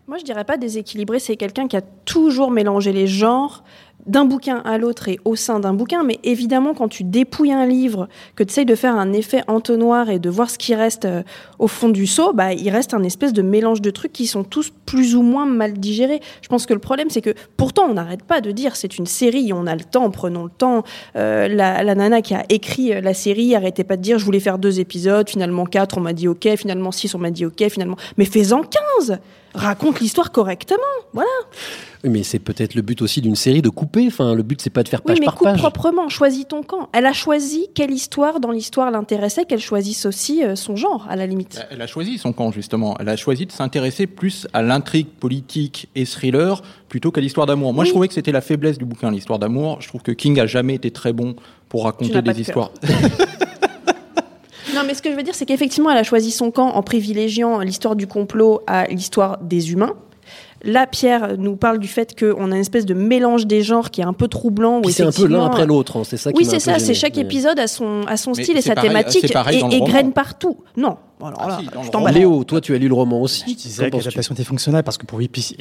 Moi, 0.08 0.18
je 0.18 0.24
dirais 0.24 0.44
pas 0.44 0.56
déséquilibré, 0.56 1.18
c'est 1.18 1.36
quelqu'un 1.36 1.66
qui 1.66 1.76
a 1.76 1.80
toujours 1.80 2.52
mélangé 2.52 2.92
les 2.92 3.08
genres 3.08 3.64
d'un 4.06 4.24
bouquin 4.24 4.58
à 4.58 4.78
l'autre 4.78 5.08
et 5.08 5.18
au 5.24 5.34
sein 5.34 5.58
d'un 5.58 5.74
bouquin. 5.74 6.04
Mais 6.04 6.20
évidemment, 6.22 6.74
quand 6.74 6.86
tu 6.86 7.02
dépouilles 7.02 7.50
un 7.50 7.66
livre, 7.66 8.08
que 8.36 8.44
tu 8.44 8.50
essayes 8.50 8.66
de 8.66 8.76
faire 8.76 8.94
un 8.94 9.12
effet 9.12 9.42
entonnoir 9.48 10.08
et 10.08 10.20
de 10.20 10.30
voir 10.30 10.48
ce 10.48 10.58
qui 10.58 10.76
reste 10.76 11.06
euh, 11.06 11.24
au 11.58 11.66
fond 11.66 11.88
du 11.88 12.06
seau, 12.06 12.32
bah, 12.32 12.52
il 12.52 12.70
reste 12.70 12.94
un 12.94 13.02
espèce 13.02 13.32
de 13.32 13.42
mélange 13.42 13.80
de 13.80 13.90
trucs 13.90 14.12
qui 14.12 14.28
sont 14.28 14.44
tous 14.44 14.72
plus 14.86 15.16
ou 15.16 15.22
moins 15.22 15.44
mal 15.44 15.72
digérés. 15.72 16.20
Je 16.40 16.46
pense 16.46 16.66
que 16.66 16.74
le 16.74 16.78
problème, 16.78 17.10
c'est 17.10 17.20
que 17.20 17.34
pourtant, 17.56 17.86
on 17.90 17.94
n'arrête 17.94 18.22
pas 18.22 18.40
de 18.40 18.52
dire 18.52 18.76
c'est 18.76 18.98
une 18.98 19.06
série, 19.06 19.52
on 19.52 19.66
a 19.66 19.74
le 19.74 19.82
temps, 19.82 20.08
prenons 20.12 20.44
le 20.44 20.50
temps. 20.50 20.84
Euh, 21.16 21.48
la, 21.48 21.82
nana 21.96 22.22
qui 22.22 22.34
a 22.36 22.44
écrit 22.48 22.92
euh, 22.92 23.00
la 23.00 23.12
série 23.12 23.56
arrêtait 23.56 23.82
pas 23.82 23.96
de 23.96 24.02
dire 24.02 24.20
je 24.20 24.24
voulais 24.24 24.38
faire 24.38 24.60
deux 24.60 24.78
épisodes, 24.78 25.28
finalement 25.28 25.64
quatre, 25.64 25.98
on 25.98 26.00
m'a 26.00 26.12
dit 26.12 26.28
ok, 26.28 26.48
finalement 26.56 26.92
six, 26.92 27.12
on 27.16 27.18
m'a 27.18 27.32
dit 27.32 27.44
ok, 27.44 27.68
finalement. 27.70 27.96
Mais 28.18 28.24
fais-en 28.24 28.62
15 29.00 29.18
Raconte 29.56 30.00
l'histoire 30.00 30.30
correctement, 30.32 30.78
voilà. 31.12 31.28
Oui, 32.04 32.10
mais 32.10 32.22
c'est 32.22 32.38
peut-être 32.38 32.74
le 32.74 32.82
but 32.82 33.00
aussi 33.02 33.20
d'une 33.22 33.34
série 33.36 33.62
de 33.62 33.68
couper. 33.70 34.04
Enfin, 34.06 34.34
le 34.34 34.42
but, 34.42 34.60
c'est 34.60 34.70
pas 34.70 34.82
de 34.82 34.88
faire 34.88 35.00
Oui, 35.04 35.12
page 35.12 35.20
mais 35.20 35.24
par 35.26 35.34
coupe 35.34 35.46
page. 35.48 35.58
proprement, 35.58 36.08
choisis 36.08 36.46
ton 36.46 36.62
camp. 36.62 36.88
Elle 36.92 37.06
a 37.06 37.12
choisi 37.14 37.68
quelle 37.74 37.90
histoire 37.90 38.38
dans 38.38 38.50
l'histoire 38.50 38.90
l'intéressait, 38.90 39.44
qu'elle 39.46 39.60
choisisse 39.60 40.04
aussi 40.06 40.44
euh, 40.44 40.54
son 40.56 40.76
genre, 40.76 41.06
à 41.08 41.16
la 41.16 41.26
limite. 41.26 41.66
Elle 41.70 41.80
a 41.80 41.86
choisi 41.86 42.18
son 42.18 42.32
camp, 42.32 42.52
justement. 42.52 42.96
Elle 43.00 43.08
a 43.08 43.16
choisi 43.16 43.46
de 43.46 43.50
s'intéresser 43.52 44.06
plus 44.06 44.46
à 44.52 44.62
l'intrigue 44.62 45.08
politique 45.08 45.88
et 45.96 46.04
thriller 46.04 46.62
plutôt 46.88 47.10
qu'à 47.10 47.20
l'histoire 47.22 47.46
d'amour. 47.46 47.72
Moi, 47.72 47.82
Oui. 47.82 47.88
je 47.88 47.92
trouvais 47.92 48.08
que 48.08 48.14
c'était 48.14 48.32
la 48.32 48.42
faiblesse 48.42 48.78
du 48.78 48.84
bouquin, 48.84 49.10
l'histoire 49.10 49.38
d'amour. 49.38 49.78
Je 49.80 49.88
trouve 49.88 50.02
que 50.02 50.12
King 50.12 50.38
a 50.38 50.46
jamais 50.46 50.74
été 50.74 50.90
très 50.90 51.12
bon 51.14 51.34
pour 51.68 51.84
raconter 51.84 52.20
des 52.22 52.40
histoires. 52.40 52.70
Non, 54.76 54.82
mais 54.86 54.92
ce 54.92 55.00
que 55.00 55.10
je 55.10 55.16
veux 55.16 55.22
dire, 55.22 55.34
c'est 55.34 55.46
qu'effectivement, 55.46 55.90
elle 55.90 55.96
a 55.96 56.02
choisi 56.02 56.30
son 56.30 56.50
camp 56.50 56.68
en 56.68 56.82
privilégiant 56.82 57.60
l'histoire 57.60 57.96
du 57.96 58.06
complot 58.06 58.60
à 58.66 58.86
l'histoire 58.88 59.38
des 59.38 59.72
humains. 59.72 59.94
Là, 60.66 60.86
Pierre 60.86 61.36
nous 61.38 61.56
parle 61.56 61.78
du 61.78 61.88
fait 61.88 62.18
qu'on 62.18 62.50
a 62.52 62.54
une 62.56 62.60
espèce 62.60 62.84
de 62.86 62.94
mélange 62.94 63.46
des 63.46 63.62
genres 63.62 63.90
qui 63.90 64.00
est 64.00 64.04
un 64.04 64.12
peu 64.12 64.28
troublant. 64.28 64.82
c'est 64.90 65.02
un 65.04 65.12
peu 65.12 65.26
l'un 65.26 65.46
après 65.46 65.64
l'autre. 65.66 65.96
hein, 65.98 66.02
C'est 66.04 66.16
ça 66.16 66.32
qui 66.32 66.38
Oui, 66.38 66.44
c'est 66.44 66.58
ça, 66.60 66.78
c'est 66.78 66.94
chaque 66.94 67.16
épisode 67.18 67.58
a 67.58 67.66
son, 67.68 68.02
a 68.06 68.16
son 68.16 68.34
style 68.34 68.56
et 68.56 68.60
sa 68.60 68.74
pareil- 68.74 68.88
thématique 68.90 69.24
et, 69.24 69.76
et 69.76 69.80
graine 69.80 70.12
partout. 70.12 70.56
Non, 70.76 70.96
alors 71.22 71.38
Ah 71.40 71.58
si, 71.60 71.66
je. 71.66 72.12
Léo, 72.12 72.44
toi, 72.44 72.60
tu 72.60 72.74
as 72.74 72.78
lu 72.78 72.88
le 72.88 72.94
roman 72.94 73.20
aussi. 73.22 73.44
Je 73.48 73.54
disais 73.54 73.90
que 73.90 73.96
l'adaptation 73.96 74.34
était 74.34 74.44
fonctionnelle 74.44 74.82
parce 74.82 74.98
que 74.98 75.06
pour 75.06 75.18
8 75.18 75.54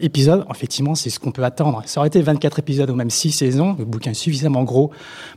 épisodes, 0.00 0.44
effectivement, 0.54 0.94
c'est 0.94 1.10
ce 1.10 1.18
qu'on 1.18 1.32
peut 1.32 1.42
attendre. 1.44 1.82
Ça 1.86 2.00
aurait 2.00 2.08
été 2.08 2.20
24 2.22 2.58
épisodes 2.58 2.90
ou 2.90 2.94
même 2.94 3.10
6 3.10 3.32
saisons, 3.32 3.74
le 3.78 3.84
bouquin 3.84 4.10
est 4.12 4.14
suffisamment 4.14 4.62
gros 4.62 4.90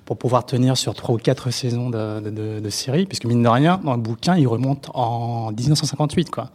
pour 0.06 0.18
pouvoir 0.18 0.46
tenir 0.46 0.78
sur 0.78 0.94
3 0.94 1.16
ou 1.16 1.18
4 1.18 1.52
saisons 1.52 1.90
de, 1.90 2.20
de, 2.20 2.30
de- 2.30 2.60
de 2.60 2.70
série, 2.70 3.06
puisque 3.06 3.26
mine 3.26 3.42
de 3.44 3.48
rien, 3.50 3.80
dans 3.84 3.94
le 3.96 4.02
bouquin, 4.02 4.36
il 4.38 4.48
remonte 4.48 4.90
en 4.94 5.52
1958, 5.52 6.30
quoi. 6.30 6.50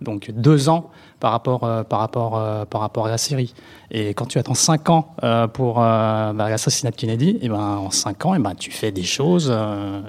Donc 0.00 0.30
deux 0.34 0.68
ans 0.68 0.90
par 1.20 1.30
rapport, 1.32 1.64
euh, 1.64 1.82
par, 1.82 2.00
rapport, 2.00 2.36
euh, 2.36 2.64
par 2.64 2.80
rapport 2.82 3.06
à 3.06 3.10
la 3.10 3.18
série. 3.18 3.54
Et 3.90 4.14
quand 4.14 4.26
tu 4.26 4.38
attends 4.38 4.54
5 4.54 4.90
ans 4.90 5.14
euh, 5.22 5.46
pour 5.46 5.76
bah, 5.76 6.34
l'assassinat 6.36 6.90
de 6.90 6.96
Kennedy, 6.96 7.38
et 7.40 7.48
ben, 7.48 7.56
en 7.56 7.90
5 7.90 8.26
ans, 8.26 8.34
et 8.34 8.38
ben, 8.38 8.54
tu 8.54 8.70
fais 8.70 8.92
des 8.92 9.04
choses 9.04 9.52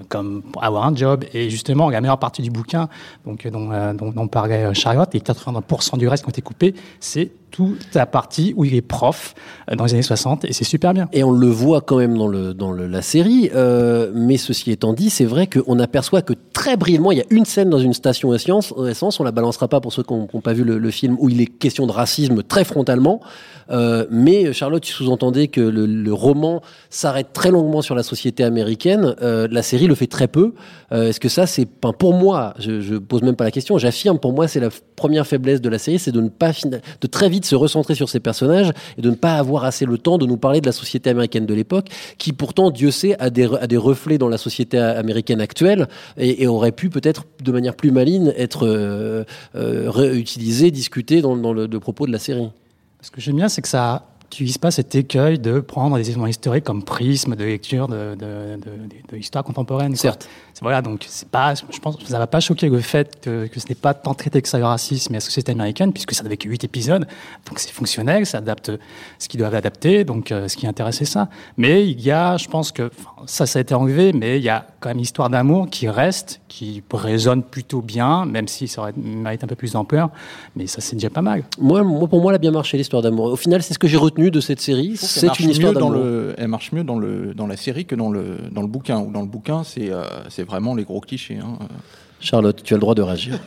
comme 0.10 0.44
avoir 0.62 0.86
un 0.86 0.96
job. 0.96 1.24
Et 1.34 1.50
justement, 1.50 1.90
la 1.90 2.02
meilleure 2.02 2.20
partie 2.20 2.42
du 2.42 2.50
bouquin, 2.50 2.90
donc, 3.26 3.48
dont, 3.48 3.70
dont, 3.94 4.12
dont 4.12 4.28
parlait 4.28 4.74
Charlotte, 4.74 5.14
et 5.14 5.20
80% 5.20 5.98
du 5.98 6.08
reste 6.08 6.24
qui 6.24 6.28
ont 6.28 6.32
été 6.32 6.42
coupés, 6.42 6.74
c'est 7.00 7.32
toute 7.50 7.96
la 7.96 8.06
partie 8.06 8.54
où 8.58 8.66
il 8.66 8.76
est 8.76 8.82
prof 8.82 9.34
dans 9.72 9.86
les 9.86 9.94
années 9.94 10.02
60, 10.02 10.44
et 10.44 10.54
c'est 10.54 10.66
super 10.66 10.94
bien. 10.94 11.08
Et 11.14 11.24
on 11.24 11.32
le 11.32 11.48
voit 11.48 11.80
quand 11.82 11.98
même 11.98 12.18
dans, 12.18 12.28
le, 12.28 12.54
dans 12.54 12.72
le- 12.72 12.88
la 12.88 13.02
série. 13.02 13.50
mais 14.14 14.38
ceci 14.38 14.72
étant 14.72 14.94
dit, 14.94 15.10
c'est 15.10 15.26
vrai 15.26 15.48
qu'on 15.48 15.80
aperçoit 15.80 16.22
que 16.24 16.34
très 16.52 16.76
brièvement, 16.78 17.12
il 17.12 17.20
y 17.20 17.22
a 17.22 17.26
une 17.30 17.46
scène 17.46 17.70
dans 17.70 17.80
une 17.80 17.94
station 17.94 18.34
essence 18.34 18.74
on 19.20 19.24
la 19.24 19.32
balancera 19.32 19.68
pas 19.68 19.77
pour 19.82 19.94
ceux 19.94 20.04
qui 20.04 20.14
n'ont 20.14 20.42
pas 20.42 20.54
vu 20.54 20.64
le, 20.64 20.92
film, 20.92 21.18
où 21.20 21.30
il 21.30 21.42
est 21.42 21.46
question 21.46 21.88
de 21.88 21.92
racisme 21.92 22.44
très 22.44 22.64
frontalement. 22.64 23.22
Euh, 23.70 24.06
mais 24.10 24.54
Charlotte, 24.54 24.82
tu 24.82 24.94
sous-entendais 24.94 25.48
que 25.48 25.62
le, 25.62 26.14
roman 26.14 26.62
s'arrête 26.90 27.34
très 27.34 27.52
longuement 27.52 27.82
sur 27.82 27.96
la 27.96 28.04
société 28.04 28.44
américaine. 28.44 29.16
Euh, 29.22 29.48
la 29.52 29.62
série 29.62 29.88
le 29.88 29.96
fait 29.96 30.08
très 30.08 30.28
peu. 30.28 30.54
Euh, 30.92 31.10
Est-ce 31.10 31.20
que 31.20 31.30
ça, 31.30 31.46
c'est, 31.46 31.66
pour 31.66 32.14
moi, 32.14 32.54
je, 32.60 32.82
je 32.82 32.96
pose 32.96 33.22
même 33.22 33.36
pas 33.36 33.44
la 33.44 33.52
question. 33.52 33.78
J'affirme, 33.78 34.20
pour 34.20 34.34
moi, 34.34 34.48
c'est 34.48 34.60
la 34.60 34.70
première 34.98 35.26
faiblesse 35.28 35.62
de 35.62 35.70
la 35.70 35.78
série, 35.78 36.00
c'est 36.00 36.12
de 36.12 36.20
ne 36.20 36.28
pas 36.28 36.52
de 36.52 37.08
très 37.08 37.30
vite 37.30 37.46
se 37.46 37.56
recentrer 37.56 37.96
sur 37.96 38.10
ces 38.10 38.20
personnages 38.20 38.72
et 38.98 39.02
de 39.02 39.10
ne 39.10 39.16
pas 39.16 39.36
avoir 39.36 39.64
assez 39.64 39.86
le 39.86 39.98
temps 39.98 40.18
de 40.18 40.26
nous 40.26 40.38
parler 40.38 40.60
de 40.60 40.66
la 40.66 40.72
société 40.74 41.10
américaine 41.10 41.46
de 41.46 41.54
l'époque, 41.54 41.88
qui 42.18 42.34
pourtant, 42.34 42.72
Dieu 42.72 42.92
sait, 42.92 43.16
a 43.20 43.30
des, 43.30 43.46
a 43.62 43.68
des 43.68 43.78
reflets 43.78 44.18
dans 44.18 44.28
la 44.28 44.38
société 44.38 44.80
américaine 44.80 45.40
actuelle 45.40 45.88
et, 46.18 46.48
aurait 46.48 46.72
pu 46.72 46.90
peut-être 46.90 47.26
de 47.44 47.52
manière 47.52 47.76
plus 47.76 47.92
maligne 47.92 48.34
être 48.36 48.66
euh, 48.66 49.24
euh, 49.56 49.90
réutilisé, 49.92 50.72
discuté 50.72 51.22
dans, 51.22 51.38
dans 51.38 51.54
le, 51.54 51.68
le 51.68 51.80
propos 51.80 52.08
de 52.08 52.12
la 52.12 52.20
série. 52.20 52.50
Ce 53.02 53.12
que 53.12 53.22
j'aime 53.22 53.36
bien, 53.36 53.50
c'est 53.50 53.62
que 53.62 53.68
ça 53.68 54.17
n'utilise 54.32 54.58
pas 54.58 54.72
cet 54.72 54.94
écueil 54.96 55.40
de 55.40 55.60
prendre 55.62 55.96
des 55.98 56.10
événements 56.10 56.28
historiques 56.28 56.64
comme 56.66 56.84
prisme 56.84 57.36
de 57.36 57.44
lecture 57.46 57.88
de, 57.88 58.16
de, 58.16 58.56
de, 58.58 58.58
de- 58.58 59.12
de 59.12 59.16
l'histoire 59.16 59.44
contemporaine. 59.44 59.96
Certes. 59.96 60.28
Voilà, 60.62 60.82
donc 60.82 61.06
c'est 61.08 61.30
pas, 61.30 61.54
je 61.56 61.80
pense 61.80 61.96
que 61.98 62.06
ça 62.06 62.18
va 62.20 62.28
pas 62.28 62.40
choquer 62.40 62.68
le 62.68 62.80
fait 62.82 63.22
que, 63.22 63.46
que 63.48 63.60
ce 63.60 63.68
n'est 63.70 63.76
pas 63.76 63.94
tant 63.94 64.14
traité 64.16 64.42
que 64.42 64.50
ça 64.50 64.58
le 64.58 64.66
racisme 64.66 65.14
et 65.14 65.18
la 65.18 65.22
société 65.22 65.52
américaine, 65.52 65.94
puisque 65.94 66.14
ça 66.14 66.24
n'avait 66.24 66.36
que 66.38 66.50
8 66.50 66.64
épisodes. 66.64 67.08
Donc 67.48 67.60
c'est 67.60 67.72
fonctionnel, 67.72 68.26
ça 68.26 68.40
adapte 68.40 68.72
ce 69.20 69.28
qu'ils 69.30 69.40
doivent 69.40 69.56
adapter, 69.56 70.04
donc 70.04 70.32
euh, 70.32 70.48
ce 70.48 70.58
qui 70.58 70.66
intéresse, 70.68 70.98
c'est 70.98 71.06
ça. 71.06 71.30
Mais 71.58 71.88
il 71.88 72.02
y 72.02 72.12
a, 72.12 72.38
je 72.38 72.48
pense 72.48 72.72
que, 72.72 72.90
enfin, 73.00 73.17
ça, 73.28 73.46
ça 73.46 73.60
a 73.60 73.62
été 73.62 73.76
enlevé, 73.76 74.14
mais 74.14 74.38
il 74.40 74.44
y 74.44 74.50
a 74.50 74.66
quand 74.80 74.90
même 74.90 74.98
une 74.98 75.04
histoire 75.04 75.30
d'amour 75.30 75.68
qui 75.70 75.88
reste, 75.88 76.42
qui 76.48 76.82
résonne 76.92 77.44
plutôt 77.44 77.82
bien, 77.82 78.26
même 78.26 78.48
si 78.48 78.68
ça 78.68 78.82
aurait 78.82 78.94
mérite 78.98 79.44
un 79.44 79.48
peu 79.48 79.56
plus 79.56 79.74
d'ampleur. 79.74 80.10
Mais 80.56 80.66
ça, 80.66 80.82
c'est 80.82 80.96
déjà 80.96 81.10
pas 81.12 81.22
mal. 81.22 81.44
Moi, 81.60 81.84
moi, 81.84 82.08
pour 82.08 82.22
moi, 82.22 82.32
elle 82.32 82.38
a 82.38 82.40
bien 82.40 82.52
marché 82.52 82.78
l'histoire 82.78 83.02
d'amour. 83.04 83.26
Au 83.26 83.36
final, 83.36 83.62
c'est 83.62 83.74
ce 83.76 83.80
que 83.80 83.88
j'ai 83.88 83.98
retenu 83.98 84.32
de 84.32 84.40
cette 84.40 84.62
série. 84.62 84.92
Elle 84.94 84.98
C'est 84.98 85.26
marche 85.28 85.40
une 85.42 85.50
histoire 85.52 85.74
mieux 85.74 85.80
dans 85.80 85.90
d'amour. 85.92 86.04
le, 86.04 86.36
elle 86.38 86.48
marche 86.48 86.72
mieux 86.72 86.84
dans 86.84 86.98
le 86.98 87.34
dans 87.36 87.46
la 87.48 87.58
série 87.58 87.86
que 87.86 87.96
dans 87.96 88.10
le 88.10 88.38
dans 88.52 88.62
le 88.62 88.68
bouquin. 88.68 89.00
Ou 89.02 89.12
dans 89.12 89.22
le 89.22 89.28
bouquin, 89.28 89.64
c'est 89.64 89.92
euh, 89.92 90.04
c'est 90.30 90.44
vraiment 90.44 90.74
les 90.74 90.86
gros 90.86 91.02
clichés. 91.02 91.38
hein. 91.38 91.58
Charlotte, 92.20 92.64
tu 92.64 92.74
as 92.74 92.78
le 92.78 92.82
droit 92.82 92.96
de 92.96 93.02
réagir. 93.02 93.38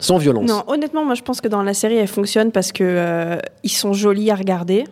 Sans 0.00 0.16
violence. 0.16 0.48
Non, 0.48 0.62
honnêtement, 0.68 1.04
moi 1.04 1.14
je 1.16 1.22
pense 1.22 1.40
que 1.40 1.48
dans 1.48 1.62
la 1.62 1.74
série, 1.74 1.96
elle 1.96 2.06
fonctionne 2.06 2.52
parce 2.52 2.70
que 2.70 2.84
euh, 2.84 3.38
ils 3.64 3.68
sont 3.70 3.92
jolis 3.92 4.30
à 4.30 4.36
regarder. 4.36 4.84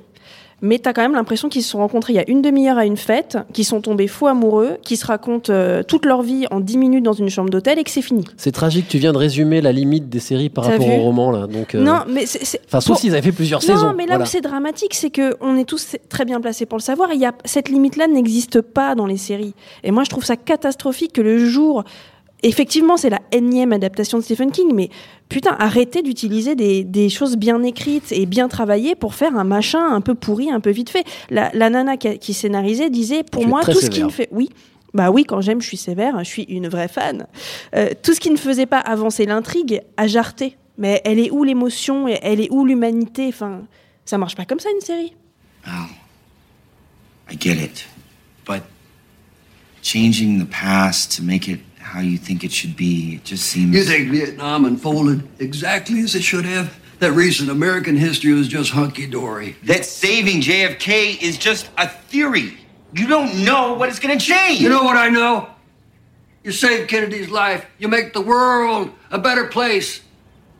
Mais 0.63 0.79
t'as 0.79 0.95
quand 0.95 1.03
même 1.03 1.13
l'impression 1.13 1.51
qu'ils 1.51 1.63
se 1.63 1.69
sont 1.69 1.79
rencontrés 1.79 2.15
il 2.15 2.17
y 2.17 2.19
a 2.19 2.25
une 2.31 2.41
demi-heure 2.41 2.79
à 2.79 2.87
une 2.87 2.97
fête, 2.97 3.37
qu'ils 3.53 3.67
sont 3.67 3.83
tombés 3.83 4.09
fous 4.09 4.27
amoureux, 4.27 4.79
qu'ils 4.83 4.97
se 4.97 5.05
racontent 5.07 5.53
euh, 5.53 5.83
toute 5.83 6.07
leur 6.07 6.23
vie 6.23 6.47
en 6.51 6.61
10 6.61 6.79
minutes 6.79 7.05
dans 7.05 7.13
une 7.13 7.29
chambre 7.29 7.51
d'hôtel 7.51 7.79
et 7.79 7.85
que 7.85 7.91
c'est 7.91 8.01
fini. 8.01 8.25
C'est 8.39 8.53
tragique, 8.53 8.89
tu 8.89 8.97
viens 8.97 9.13
de 9.13 9.19
résumer 9.19 9.61
la 9.61 9.71
limite 9.73 10.09
des 10.09 10.19
séries 10.19 10.49
par 10.49 10.65
rapport 10.65 10.89
au 10.89 11.03
roman 11.03 11.31
là. 11.31 11.47
Donc, 11.47 11.75
euh, 11.75 11.83
Non, 11.83 12.01
mais 12.09 12.25
c'est. 12.25 12.43
c'est- 12.45 12.61
Enfin, 12.67 12.81
sauf 12.81 12.99
s'ils 12.99 13.13
avaient 13.13 13.21
fait 13.23 13.33
plusieurs 13.33 13.61
non, 13.61 13.67
saisons. 13.67 13.93
mais 13.95 14.05
là 14.07 14.13
voilà. 14.15 14.25
où 14.25 14.27
c'est 14.27 14.41
dramatique, 14.41 14.95
c'est 14.95 15.11
que 15.11 15.37
on 15.43 15.57
est 15.59 15.65
tous 15.67 15.97
très 16.09 16.25
bien 16.25 16.41
placés 16.41 16.65
pour 16.65 16.79
le 16.79 16.83
savoir. 16.83 17.13
Il 17.13 17.21
y 17.21 17.27
a 17.27 17.33
cette 17.45 17.69
limite-là 17.69 18.07
n'existe 18.07 18.63
pas 18.63 18.95
dans 18.95 19.07
les 19.07 19.19
séries. 19.19 19.53
Et 19.85 19.91
moi, 19.91 20.05
je 20.05 20.11
trouve 20.11 20.25
ça 20.25 20.37
catastrophique 20.37 21.13
que 21.13 21.21
le 21.21 21.45
jour, 21.47 21.85
effectivement, 22.43 22.97
c'est 22.97 23.11
la 23.11 23.21
énième 23.33 23.73
adaptation 23.73 24.19
de 24.19 24.23
Stephen 24.23 24.51
King, 24.51 24.73
mais 24.75 24.91
putain, 25.29 25.57
arrêtez 25.59 26.03
d'utiliser 26.03 26.55
des, 26.55 26.85
des 26.85 27.09
choses 27.09 27.37
bien 27.37 27.63
écrites 27.63 28.13
et 28.13 28.27
bien 28.27 28.49
travaillées 28.49 28.95
pour 28.95 29.15
faire 29.15 29.37
un 29.37 29.45
machin 29.45 29.85
un 29.87 30.01
peu 30.01 30.15
pourri, 30.15 30.51
un 30.51 30.61
peu 30.61 30.71
vite 30.71 30.91
fait. 30.91 31.05
La, 31.31 31.51
la 31.55 31.71
nana 31.71 31.97
qui, 31.97 32.35
scénarisait 32.35 32.91
disait, 32.91 33.23
pour 33.25 33.47
moi, 33.47 33.63
tout 33.63 33.81
ce 33.81 33.91
qui 33.91 34.03
me 34.03 34.11
fait, 34.11 34.29
oui. 34.31 34.51
Bah 34.95 35.11
oui, 35.11 35.25
quand 35.25 35.43
j'aime, 35.43 35.61
je 35.61 35.67
suis 35.67 35.77
sévère, 35.77 36.19
je 36.21 36.29
suis 36.29 36.45
une 36.45 36.69
vraie 36.69 36.89
fan. 36.89 37.27
Euh, 37.75 37.91
tout 38.03 38.15
ce 38.15 38.21
qui 38.21 38.31
ne 38.31 38.37
faisait 38.37 38.65
pas 38.65 38.79
avancer 38.79 39.27
l'intrigue 39.27 39.83
a 39.99 40.07
jarté. 40.07 40.57
Mais 40.79 41.03
elle 41.05 41.19
est 41.19 41.31
où 41.31 41.45
l'émotion 41.45 42.09
et 42.09 42.19
Elle 42.23 42.41
est 42.41 42.51
où 42.51 42.65
l'humanité? 42.65 43.27
Enfin, 43.29 43.63
ça 44.05 44.17
marche 44.17 44.37
pas 44.37 44.45
comme 44.47 44.61
ça 44.61 44.71
une 44.71 44.81
série. 44.81 45.15
Al, 45.65 45.89
I 47.31 47.37
get 47.39 47.63
it. 47.63 47.87
But 48.47 48.63
changing 49.83 50.39
the 50.39 50.49
past 50.49 51.17
to 51.17 51.23
make 51.23 51.49
it 51.49 51.61
how 51.87 52.01
you 52.01 52.19
think 52.19 52.43
it 52.43 52.51
should 52.51 52.77
be, 52.77 53.15
it 53.15 53.25
just 53.25 53.45
seems. 53.47 53.75
You 53.75 53.85
think 53.85 54.11
Vietnam 54.11 54.65
unfolded 54.65 55.27
exactly 55.39 56.01
as 56.01 56.15
it 56.17 56.23
should 56.23 56.45
have? 56.45 56.77
That 56.99 57.13
recent 57.13 57.49
American 57.49 57.95
history 57.97 58.33
was 58.33 58.49
just 58.49 58.71
hunky 58.73 59.07
dory. 59.07 59.55
that 59.65 59.85
saving 59.85 60.41
JFK 60.41 61.23
is 61.23 61.39
just 61.39 61.71
a 61.79 61.89
theory. 61.89 62.59
You 62.93 63.07
don't 63.07 63.45
know 63.45 63.75
what 63.75 63.89
it's 63.89 64.01
gonna 64.01 64.19
change. 64.19 64.61
You 64.61 64.69
know 64.69 64.83
what 64.83 64.97
I 64.97 65.09
know? 65.09 65.49
You 66.43 66.51
save 66.53 66.89
Kennedy's 66.89 67.29
life, 67.31 67.67
you 67.79 67.87
make 67.89 68.13
the 68.13 68.21
world 68.21 68.91
a 69.11 69.19
better 69.19 69.45
place. 69.47 70.01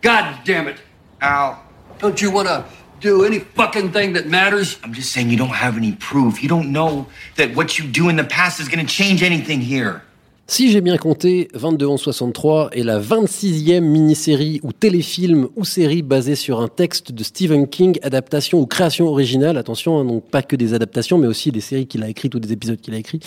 God 0.03 0.39
damn 0.45 0.69
it. 0.69 0.77
Al, 1.21 1.61
Don't 1.99 2.21
you 2.23 2.31
want 2.31 2.47
to 2.49 2.65
do 3.01 3.25
any 3.25 3.41
fucking 3.41 3.91
thing 3.93 4.13
that 4.13 4.27
matters? 4.29 4.79
I'm 4.85 4.93
just 4.93 5.13
saying 5.13 5.31
you 5.31 5.37
don't 5.37 5.49
have 5.49 5.77
any 5.77 5.93
proof. 5.93 6.43
You 6.43 6.49
don't 6.49 6.71
know 6.71 7.07
that 7.37 7.57
what 7.57 7.79
you 7.79 7.87
do 7.89 8.09
in 8.11 8.17
the 8.17 8.25
past 8.25 8.61
is 8.61 8.69
gonna 8.69 8.85
change 8.87 9.23
anything 9.23 9.61
here. 9.61 10.03
Si 10.49 10.71
j'ai 10.71 10.81
bien 10.81 10.97
compté, 10.97 11.49
22 11.55 11.87
11 11.87 12.01
63 12.01 12.71
est 12.73 12.85
la 12.85 13.01
26e 13.01 13.81
mini-série 13.81 14.61
ou 14.63 14.73
téléfilm 14.73 15.49
ou 15.57 15.65
série 15.65 16.03
basée 16.03 16.37
sur 16.37 16.61
un 16.61 16.69
texte 16.69 17.11
de 17.11 17.25
Stephen 17.25 17.67
King, 17.67 17.99
adaptation 18.03 18.61
ou 18.61 18.67
création 18.67 19.09
originale. 19.09 19.57
Attention, 19.59 19.99
hein, 19.99 20.05
donc 20.05 20.23
pas 20.31 20.43
que 20.43 20.55
des 20.55 20.73
adaptations, 20.73 21.19
mais 21.19 21.27
aussi 21.27 21.51
des 21.51 21.61
séries 21.61 21.89
qu'il 21.89 22.05
a 22.05 22.09
écrites 22.09 22.35
ou 22.37 22.39
des 22.39 22.53
épisodes 22.53 22.81
qu'il 22.81 22.95
a 22.95 22.99
écrits. 22.99 23.19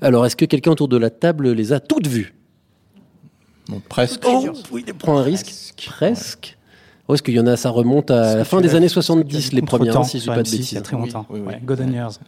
Alors, 0.00 0.26
est-ce 0.26 0.34
que 0.34 0.44
quelqu'un 0.44 0.72
autour 0.72 0.88
de 0.88 0.96
la 0.96 1.10
table 1.10 1.52
les 1.52 1.72
a 1.72 1.78
toutes 1.78 2.08
vues? 2.08 2.34
Bon, 3.68 3.80
presque. 3.88 4.22
Oh, 4.26 4.44
oui, 4.72 4.84
il 4.84 4.94
prend 4.94 5.18
un 5.18 5.22
risque. 5.22 5.52
Presque. 5.86 6.58
Oh, 7.06 7.14
est-ce 7.14 7.22
qu'il 7.22 7.34
y 7.34 7.40
en 7.40 7.46
a, 7.46 7.56
ça 7.56 7.70
remonte 7.70 8.10
à 8.10 8.34
la 8.34 8.44
fin 8.44 8.60
des 8.60 8.74
années 8.74 8.88
70, 8.88 9.52
les 9.52 9.62
premières, 9.62 10.04
si 10.04 10.18
je 10.18 10.22
dis 10.24 10.28
pas 10.28 10.42
de 10.42 10.48
M6, 10.48 10.48
Il 10.48 10.54
y 10.54 10.58
bêtises. 10.58 10.78
a 10.78 10.80
très 10.80 10.96
longtemps. 10.96 11.26
Oui, 11.30 11.38
oui, 11.38 11.46
oui. 11.46 11.54
Ouais, 11.54 11.60
Golden 11.64 11.92
Years. 11.92 12.18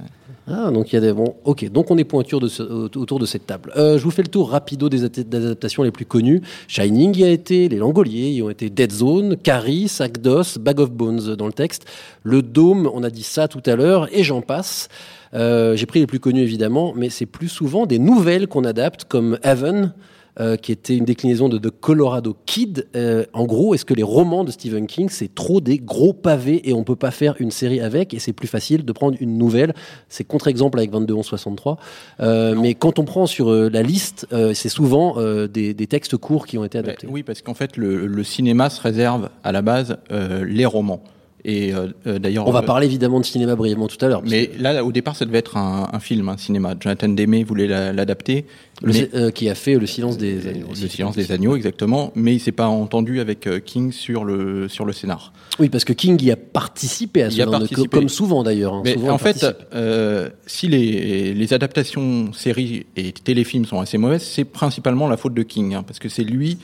Ah, 0.48 0.72
donc 0.72 0.92
il 0.92 0.96
y 0.96 0.98
a 0.98 1.00
des 1.00 1.12
bons. 1.12 1.36
Ok, 1.44 1.70
donc 1.70 1.90
on 1.92 1.98
est 1.98 2.04
pointure 2.04 2.40
de 2.40 2.48
ce- 2.48 2.64
autour 2.98 3.20
de 3.20 3.26
cette 3.26 3.46
table. 3.46 3.72
Euh, 3.76 3.96
je 3.96 4.02
vous 4.02 4.10
fais 4.10 4.22
le 4.22 4.28
tour 4.28 4.50
rapido 4.50 4.88
des, 4.88 5.04
at- 5.04 5.08
des 5.08 5.36
adaptations 5.36 5.84
les 5.84 5.92
plus 5.92 6.04
connues. 6.04 6.42
Shining 6.66 7.16
y 7.16 7.22
a 7.24 7.28
été, 7.28 7.68
Les 7.68 7.76
Langoliers 7.76 8.30
y 8.32 8.42
ont 8.42 8.50
été, 8.50 8.68
Dead 8.68 8.90
Zone, 8.90 9.36
Carrie, 9.36 9.86
Sac 9.86 10.18
d'os, 10.20 10.58
Bag 10.58 10.80
of 10.80 10.90
Bones 10.90 11.36
dans 11.36 11.46
le 11.46 11.52
texte, 11.52 11.84
Le 12.24 12.42
Dôme, 12.42 12.90
on 12.92 13.04
a 13.04 13.10
dit 13.10 13.22
ça 13.22 13.46
tout 13.46 13.62
à 13.66 13.76
l'heure, 13.76 14.08
et 14.12 14.24
j'en 14.24 14.40
passe. 14.40 14.88
Euh, 15.34 15.76
J'ai 15.76 15.86
pris 15.86 16.00
les 16.00 16.06
plus 16.08 16.18
connus 16.18 16.42
évidemment, 16.42 16.92
mais 16.96 17.08
c'est 17.08 17.24
plus 17.26 17.48
souvent 17.48 17.86
des 17.86 18.00
nouvelles 18.00 18.48
qu'on 18.48 18.64
adapte, 18.64 19.04
comme 19.04 19.38
Heaven. 19.44 19.92
Euh, 20.40 20.56
qui 20.56 20.72
était 20.72 20.96
une 20.96 21.04
déclinaison 21.04 21.50
de 21.50 21.58
The 21.58 21.70
Colorado 21.70 22.34
Kid. 22.46 22.88
Euh, 22.96 23.26
en 23.34 23.44
gros, 23.44 23.74
est-ce 23.74 23.84
que 23.84 23.92
les 23.92 24.02
romans 24.02 24.44
de 24.44 24.50
Stephen 24.50 24.86
King, 24.86 25.08
c'est 25.10 25.34
trop 25.34 25.60
des 25.60 25.78
gros 25.78 26.14
pavés 26.14 26.68
et 26.68 26.72
on 26.72 26.84
peut 26.84 26.96
pas 26.96 27.10
faire 27.10 27.34
une 27.38 27.50
série 27.50 27.80
avec 27.80 28.14
et 28.14 28.18
c'est 28.18 28.32
plus 28.32 28.48
facile 28.48 28.84
de 28.84 28.92
prendre 28.92 29.16
une 29.20 29.36
nouvelle? 29.36 29.74
C'est 30.08 30.24
contre-exemple 30.24 30.78
avec 30.78 30.90
22 30.90 31.12
11 31.12 31.26
63. 31.26 31.76
Euh, 32.20 32.54
mais 32.58 32.74
quand 32.74 32.98
on 32.98 33.04
prend 33.04 33.26
sur 33.26 33.50
euh, 33.50 33.68
la 33.68 33.82
liste, 33.82 34.26
c'est 34.54 34.68
souvent 34.68 35.16
des, 35.46 35.74
des 35.74 35.86
textes 35.86 36.16
courts 36.16 36.46
qui 36.46 36.56
ont 36.56 36.64
été 36.64 36.78
adaptés. 36.78 37.06
oui, 37.10 37.22
parce 37.22 37.42
qu'en 37.42 37.54
fait, 37.54 37.76
le, 37.76 38.06
le 38.06 38.24
cinéma 38.24 38.70
se 38.70 38.80
réserve 38.80 39.28
à 39.44 39.52
la 39.52 39.60
base 39.60 39.98
les 40.10 40.64
romans. 40.64 41.02
Et 41.44 41.74
euh, 41.74 41.88
euh, 42.06 42.18
d'ailleurs, 42.20 42.46
On 42.46 42.52
va 42.52 42.60
euh, 42.60 42.62
parler 42.62 42.86
évidemment 42.86 43.18
de 43.18 43.24
cinéma 43.24 43.56
brièvement 43.56 43.88
tout 43.88 44.02
à 44.04 44.08
l'heure. 44.08 44.22
Mais 44.24 44.46
que 44.46 44.62
là, 44.62 44.84
au 44.84 44.92
départ, 44.92 45.16
ça 45.16 45.24
devait 45.24 45.38
être 45.38 45.56
un, 45.56 45.88
un 45.92 45.98
film, 45.98 46.28
un 46.28 46.36
cinéma. 46.36 46.74
Jonathan 46.78 47.08
Demme 47.08 47.42
voulait 47.42 47.66
la- 47.66 47.92
l'adapter. 47.92 48.44
mais- 48.84 49.08
euh, 49.14 49.30
qui 49.30 49.48
a 49.48 49.54
fait 49.56 49.74
Le 49.74 49.86
silence 49.86 50.18
des 50.18 50.46
agneaux. 50.48 50.68
Le 50.70 50.88
silence 50.88 51.16
des 51.16 51.32
agneaux, 51.32 51.56
exactement. 51.56 52.12
Mais 52.14 52.34
il 52.34 52.38
s'est 52.40 52.52
pas 52.52 52.66
entendu 52.68 53.18
avec 53.20 53.48
King 53.64 53.90
sur 53.92 54.24
le 54.24 54.68
sur 54.68 54.84
le 54.84 54.92
scénar. 54.92 55.32
Oui, 55.58 55.68
parce 55.68 55.84
que 55.84 55.92
King 55.92 56.20
y 56.22 56.30
a 56.30 56.36
participé 56.36 57.22
à 57.24 57.30
ce 57.30 57.36
genre 57.36 57.58
de- 57.58 57.86
comme 57.88 58.08
souvent 58.08 58.42
d'ailleurs. 58.44 58.74
hein. 58.74 58.82
Mais 58.84 58.94
Souvent, 58.94 59.10
en 59.14 59.18
fait, 59.18 59.44
euh, 59.74 60.28
si 60.46 60.68
les, 60.68 61.34
les 61.34 61.52
adaptations 61.52 62.32
séries 62.32 62.86
et 62.96 63.12
téléfilms 63.12 63.64
sont 63.66 63.80
assez 63.80 63.98
mauvaises, 63.98 64.22
c'est 64.22 64.44
principalement 64.44 65.08
la 65.08 65.16
faute 65.16 65.34
de 65.34 65.42
King, 65.42 65.74
hein, 65.74 65.82
parce 65.84 65.98
que 65.98 66.08
c'est 66.08 66.24
lui 66.24 66.58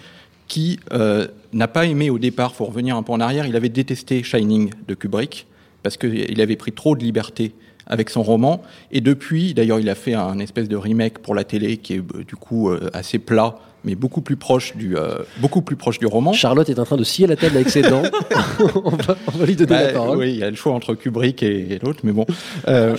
qui 0.49 0.81
euh, 0.93 1.29
n'a 1.53 1.69
pas 1.69 1.87
aimé 1.87 2.11
au 2.11 2.19
départ. 2.19 2.55
Faut 2.55 2.65
revenir 2.65 2.97
un 2.97 3.03
peu 3.03 3.13
en 3.13 3.21
arrière. 3.21 3.47
Il 3.47 3.57
avait 3.57 3.69
détesté 3.69 4.23
Shining 4.23 4.71
de 4.87 4.95
Kubrick 4.95 5.47
parce 5.83 5.97
qu'il 5.97 6.41
avait 6.41 6.57
pris 6.57 6.73
trop 6.73 6.97
de 6.97 7.05
liberté 7.05 7.53
avec 7.87 8.11
son 8.11 8.23
roman. 8.23 8.63
Et 8.93 9.01
depuis, 9.01 9.55
d'ailleurs, 9.55 9.81
il 9.81 9.89
a 9.89 9.95
fait 9.95 10.15
un 10.15 10.39
espèce 10.39 10.69
de 10.69 10.77
remake 10.77 11.19
pour 11.19 11.35
la 11.35 11.45
télé 11.45 11.79
qui 11.79 11.95
est 11.95 11.99
euh, 11.99 12.25
du 12.27 12.37
coup 12.37 12.69
euh, 12.71 12.91
assez 12.93 13.19
plat, 13.19 13.57
mais 13.85 13.95
beaucoup 13.95 14.21
plus 14.21 14.37
proche 14.37 14.77
du 14.77 14.97
euh, 14.97 15.19
beaucoup 15.39 15.63
plus 15.63 15.77
proche 15.77 15.99
du 15.99 16.07
roman. 16.07 16.33
Charlotte 16.33 16.69
est 16.69 16.79
en 16.79 16.85
train 16.85 16.97
de 16.97 17.05
scier 17.05 17.27
la 17.27 17.37
table 17.37 17.57
avec 17.57 17.71
ses 17.71 17.83
dents. 17.83 18.03
on, 18.85 18.91
va, 18.91 19.17
on 19.27 19.39
va 19.39 19.47
lui 19.47 19.57
donner 19.57 19.71
Bah, 19.71 19.83
la 19.85 19.93
parole. 19.93 20.19
Oui, 20.19 20.33
il 20.33 20.39
y 20.39 20.45
a 20.45 20.51
le 20.51 20.57
choix 20.57 20.73
entre 20.73 20.95
Kubrick 20.95 21.43
et, 21.43 21.75
et 21.75 21.79
l'autre, 21.79 22.01
mais 22.05 22.13
bon. 22.13 22.27
Euh, 22.69 22.97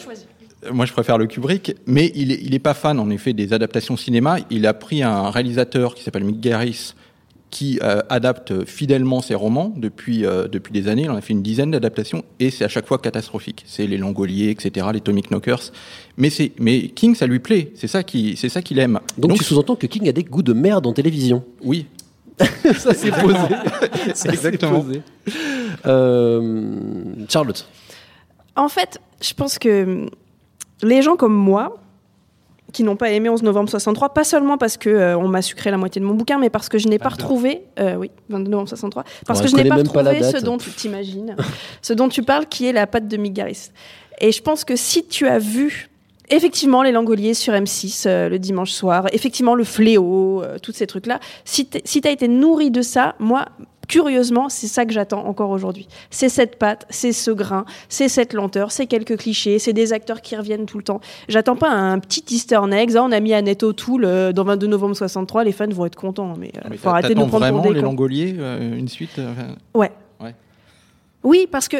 moi, 0.71 0.85
je 0.85 0.91
préfère 0.91 1.17
le 1.17 1.27
Kubrick, 1.27 1.75
mais 1.85 2.11
il 2.15 2.31
est, 2.31 2.39
il 2.41 2.53
est 2.53 2.59
pas 2.59 2.73
fan, 2.73 2.99
en 2.99 3.09
effet, 3.09 3.33
des 3.33 3.53
adaptations 3.53 3.95
cinéma. 3.95 4.37
Il 4.49 4.65
a 4.65 4.73
pris 4.73 5.03
un 5.03 5.29
réalisateur 5.29 5.95
qui 5.95 6.03
s'appelle 6.03 6.23
Mick 6.25 6.41
Garris, 6.41 6.95
qui 7.49 7.79
euh, 7.81 8.01
adapte 8.09 8.65
fidèlement 8.65 9.21
ses 9.21 9.35
romans 9.35 9.73
depuis, 9.75 10.25
euh, 10.25 10.47
depuis 10.47 10.71
des 10.71 10.87
années. 10.87 11.03
Il 11.03 11.09
en 11.09 11.15
a 11.15 11.21
fait 11.21 11.33
une 11.33 11.41
dizaine 11.41 11.71
d'adaptations, 11.71 12.23
et 12.39 12.51
c'est 12.51 12.63
à 12.63 12.67
chaque 12.67 12.85
fois 12.85 12.99
catastrophique. 12.99 13.63
C'est 13.65 13.87
les 13.87 13.97
Langoliers, 13.97 14.49
etc., 14.49 14.87
les 14.93 15.01
Tommy 15.01 15.23
Knockers. 15.23 15.71
Mais, 16.17 16.29
c'est, 16.29 16.51
mais 16.59 16.89
King, 16.89 17.15
ça 17.15 17.25
lui 17.27 17.39
plaît. 17.39 17.71
C'est 17.75 17.87
ça 17.87 18.03
qui, 18.03 18.35
c'est 18.37 18.49
ça 18.49 18.61
qu'il 18.61 18.77
aime. 18.79 18.99
Donc, 19.17 19.35
tu 19.35 19.43
sous-entends 19.43 19.75
que 19.75 19.87
King 19.87 20.07
a 20.07 20.11
des 20.11 20.23
goûts 20.23 20.43
de 20.43 20.53
merde 20.53 20.85
en 20.85 20.93
télévision. 20.93 21.43
Oui. 21.63 21.87
ça 22.77 22.93
c'est 22.93 23.11
posé. 23.11 23.37
Ça, 24.13 24.29
Exactement. 24.29 24.81
posé. 24.81 25.01
Euh, 25.85 27.03
Charlotte. 27.27 27.67
En 28.55 28.69
fait, 28.69 28.99
je 29.21 29.33
pense 29.33 29.59
que 29.59 30.07
les 30.81 31.01
gens 31.01 31.17
comme 31.17 31.33
moi, 31.33 31.77
qui 32.73 32.83
n'ont 32.83 32.95
pas 32.95 33.11
aimé 33.11 33.29
11 33.29 33.43
novembre 33.43 33.69
63, 33.69 34.13
pas 34.13 34.23
seulement 34.23 34.57
parce 34.57 34.77
que 34.77 34.89
euh, 34.89 35.17
on 35.17 35.27
m'a 35.27 35.41
sucré 35.41 35.71
la 35.71 35.77
moitié 35.77 36.01
de 36.01 36.05
mon 36.05 36.13
bouquin, 36.13 36.37
mais 36.37 36.49
parce 36.49 36.69
que 36.69 36.77
je 36.77 36.87
n'ai 36.87 36.99
pas 36.99 37.09
22. 37.09 37.23
retrouvé, 37.23 37.63
euh, 37.79 37.95
oui, 37.95 38.11
22 38.29 38.49
novembre 38.49 38.69
63, 38.69 39.03
parce 39.25 39.41
que 39.41 39.47
je 39.47 39.55
n'ai 39.55 39.65
pas 39.65 39.75
retrouvé 39.75 40.23
ce 40.23 40.37
dont 40.37 40.57
tu 40.57 40.69
t'imagines, 40.71 41.35
ce 41.81 41.93
dont 41.93 42.09
tu 42.09 42.23
parles, 42.23 42.45
qui 42.47 42.67
est 42.67 42.73
la 42.73 42.87
patte 42.87 43.07
de 43.07 43.17
Mick 43.17 43.33
Garris. 43.33 43.71
Et 44.21 44.31
je 44.31 44.41
pense 44.41 44.65
que 44.65 44.75
si 44.75 45.05
tu 45.05 45.27
as 45.27 45.39
vu 45.39 45.89
effectivement 46.29 46.83
les 46.83 46.91
Langoliers 46.91 47.33
sur 47.33 47.53
M6 47.53 48.03
euh, 48.05 48.29
le 48.29 48.39
dimanche 48.39 48.71
soir, 48.71 49.07
effectivement 49.13 49.55
le 49.55 49.63
fléau, 49.63 50.43
euh, 50.43 50.57
tous 50.61 50.71
ces 50.71 50.87
trucs-là, 50.87 51.19
si 51.45 51.67
tu 51.67 51.79
si 51.83 52.01
as 52.05 52.11
été 52.11 52.27
nourri 52.27 52.71
de 52.71 52.81
ça, 52.81 53.15
moi, 53.19 53.45
curieusement, 53.89 54.47
c'est 54.47 54.67
ça 54.67 54.85
que 54.85 54.93
j'attends 54.93 55.25
encore 55.25 55.49
aujourd'hui. 55.49 55.89
C'est 56.09 56.29
cette 56.29 56.57
patte, 56.57 56.85
c'est 56.89 57.11
ce 57.11 57.31
grain, 57.31 57.65
c'est 57.89 58.07
cette 58.07 58.31
lenteur, 58.31 58.71
c'est 58.71 58.85
quelques 58.85 59.17
clichés, 59.17 59.59
c'est 59.59 59.73
des 59.73 59.91
acteurs 59.91 60.21
qui 60.21 60.37
reviennent 60.37 60.65
tout 60.65 60.77
le 60.77 60.83
temps. 60.83 61.01
J'attends 61.27 61.57
pas 61.57 61.69
un 61.69 61.99
petit 61.99 62.23
easter 62.29 62.61
egg. 62.71 62.91
Ah, 62.95 63.03
on 63.03 63.11
a 63.11 63.19
mis 63.19 63.33
Annette 63.33 63.63
O'Toole 63.63 64.05
euh, 64.05 64.31
dans 64.31 64.45
22 64.45 64.67
novembre 64.67 64.95
63, 64.95 65.43
les 65.43 65.51
fans 65.51 65.67
vont 65.67 65.85
être 65.85 65.95
contents, 65.95 66.35
mais, 66.37 66.51
euh, 66.57 66.67
Mais 66.69 66.77
faut 66.77 66.89
arrêter 66.89 67.15
de 67.15 67.19
nous 67.19 67.27
prendre 67.27 67.45
vraiment 67.45 67.61
pour 67.61 67.71
des 67.71 67.77
les. 67.77 67.81
Langoliers, 67.81 68.35
euh, 68.37 68.77
une 68.77 68.87
suite 68.87 69.19
euh. 69.19 69.33
Ouais. 69.73 69.91
Oui, 71.21 71.47
parce 71.51 71.67
que 71.67 71.77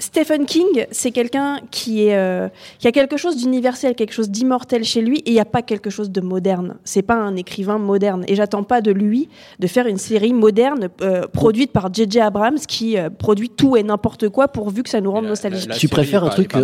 Stephen 0.00 0.46
King, 0.46 0.86
c'est 0.90 1.10
quelqu'un 1.10 1.60
qui 1.70 2.06
est 2.06 2.16
euh, 2.16 2.48
qui 2.78 2.88
a 2.88 2.92
quelque 2.92 3.18
chose 3.18 3.36
d'universel, 3.36 3.94
quelque 3.94 4.12
chose 4.12 4.30
d'immortel 4.30 4.82
chez 4.82 5.02
lui, 5.02 5.18
et 5.18 5.30
il 5.30 5.34
n'y 5.34 5.40
a 5.40 5.44
pas 5.44 5.62
quelque 5.62 5.90
chose 5.90 6.10
de 6.10 6.20
moderne. 6.20 6.76
C'est 6.84 7.02
pas 7.02 7.16
un 7.16 7.36
écrivain 7.36 7.78
moderne, 7.78 8.24
et 8.26 8.34
j'attends 8.34 8.62
pas 8.62 8.80
de 8.80 8.90
lui 8.90 9.28
de 9.58 9.66
faire 9.66 9.86
une 9.86 9.98
série 9.98 10.32
moderne 10.32 10.88
euh, 11.02 11.26
produite 11.28 11.70
par 11.72 11.92
J.J. 11.92 12.20
Abrams 12.20 12.58
qui 12.58 12.96
euh, 12.96 13.10
produit 13.10 13.50
tout 13.50 13.76
et 13.76 13.82
n'importe 13.82 14.30
quoi 14.30 14.48
pourvu 14.48 14.82
que 14.82 14.88
ça 14.88 15.02
nous 15.02 15.12
rende 15.12 15.26
nostalgique. 15.26 15.68
la 15.68 15.76
tu 15.76 15.88
préfères 15.88 16.24
un 16.24 16.30
truc. 16.30 16.54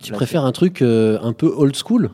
Tu 0.00 0.12
préfères 0.12 0.44
un 0.44 0.52
truc 0.52 0.80
un 0.82 1.32
peu 1.32 1.52
old 1.56 1.76
school? 1.76 2.10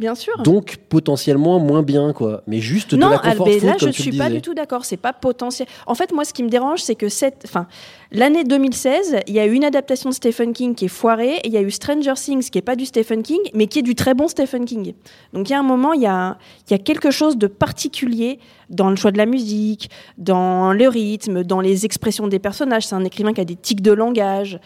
Bien 0.00 0.16
sûr. 0.16 0.42
donc 0.42 0.78
potentiellement 0.88 1.60
moins 1.60 1.82
bien 1.82 2.12
quoi 2.12 2.42
mais 2.46 2.58
juste 2.58 2.94
de 2.94 3.00
non, 3.00 3.10
la 3.10 3.18
comfort 3.18 3.46
Albé, 3.46 3.60
food 3.60 3.68
là, 3.68 3.76
je 3.78 3.86
tu 3.86 4.02
suis 4.02 4.16
pas 4.16 4.30
du 4.30 4.40
tout 4.40 4.54
d'accord. 4.54 4.84
C'est 4.84 4.96
pas 4.96 5.12
potentiel. 5.12 5.68
En 5.86 5.94
fait, 5.94 6.12
moi, 6.12 6.24
ce 6.24 6.32
qui 6.32 6.42
me 6.42 6.48
dérange, 6.48 6.80
c'est 6.80 6.94
que 6.94 7.08
cette, 7.08 7.42
enfin, 7.44 7.66
l'année 8.12 8.44
2016, 8.44 9.20
il 9.26 9.34
y 9.34 9.40
a 9.40 9.46
eu 9.46 9.52
une 9.52 9.64
adaptation 9.64 10.10
de 10.10 10.14
Stephen 10.14 10.52
King 10.52 10.74
qui 10.74 10.86
est 10.86 10.88
foirée, 10.88 11.36
et 11.36 11.46
il 11.46 11.52
y 11.52 11.56
a 11.56 11.62
eu 11.62 11.70
Stranger 11.70 12.14
Things 12.14 12.50
qui 12.50 12.58
est 12.58 12.62
pas 12.62 12.76
du 12.76 12.86
Stephen 12.86 13.22
King, 13.22 13.40
mais 13.54 13.66
qui 13.66 13.80
est 13.80 13.82
du 13.82 13.94
très 13.94 14.14
bon 14.14 14.28
Stephen 14.28 14.64
King. 14.64 14.94
Donc, 15.32 15.48
il 15.48 15.52
y 15.52 15.54
a 15.54 15.58
un 15.58 15.64
moment, 15.64 15.92
il 15.92 16.02
y 16.02 16.06
a, 16.06 16.38
il 16.68 16.72
y 16.72 16.74
a 16.74 16.78
quelque 16.78 17.10
chose 17.10 17.36
de 17.36 17.46
particulier 17.46 18.38
dans 18.68 18.90
le 18.90 18.96
choix 18.96 19.10
de 19.10 19.18
la 19.18 19.26
musique, 19.26 19.90
dans 20.18 20.72
le 20.72 20.88
rythme, 20.88 21.42
dans 21.44 21.60
les 21.60 21.84
expressions 21.84 22.28
des 22.28 22.38
personnages. 22.38 22.86
C'est 22.86 22.94
un 22.94 23.04
écrivain 23.04 23.32
qui 23.32 23.40
a 23.40 23.44
des 23.44 23.56
tics 23.56 23.82
de 23.82 23.92
langage. 23.92 24.60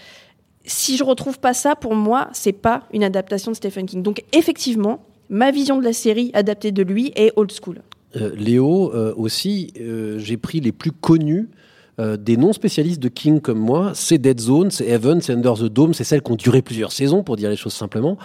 Si 0.66 0.96
je 0.96 1.04
retrouve 1.04 1.38
pas 1.38 1.52
ça, 1.52 1.76
pour 1.76 1.94
moi, 1.94 2.28
c'est 2.32 2.52
pas 2.52 2.84
une 2.92 3.04
adaptation 3.04 3.50
de 3.50 3.56
Stephen 3.56 3.86
King. 3.86 4.02
Donc, 4.02 4.22
effectivement, 4.32 5.00
ma 5.30 5.50
vision 5.50 5.78
de 5.78 5.84
la 5.84 5.92
série 5.92 6.30
adaptée 6.34 6.72
de 6.72 6.82
lui 6.82 7.12
est 7.16 7.32
old 7.36 7.50
school. 7.52 7.80
Euh, 8.16 8.32
Léo 8.36 8.92
euh, 8.94 9.12
aussi 9.16 9.72
euh, 9.80 10.18
j'ai 10.18 10.36
pris 10.36 10.60
les 10.60 10.72
plus 10.72 10.92
connus 10.92 11.48
euh, 12.00 12.16
des 12.16 12.36
non 12.36 12.52
spécialistes 12.52 13.00
de 13.02 13.08
King 13.08 13.40
comme 13.40 13.58
moi, 13.58 13.92
c'est 13.94 14.18
Dead 14.18 14.40
Zone, 14.40 14.70
c'est 14.70 14.86
Heaven, 14.88 15.20
c'est 15.20 15.32
Under 15.32 15.54
the 15.54 15.64
Dome, 15.64 15.94
c'est 15.94 16.04
celles 16.04 16.22
qui 16.22 16.32
ont 16.32 16.36
duré 16.36 16.60
plusieurs 16.62 16.92
saisons 16.92 17.22
pour 17.22 17.36
dire 17.36 17.50
les 17.50 17.56
choses 17.56 17.72
simplement. 17.74 18.16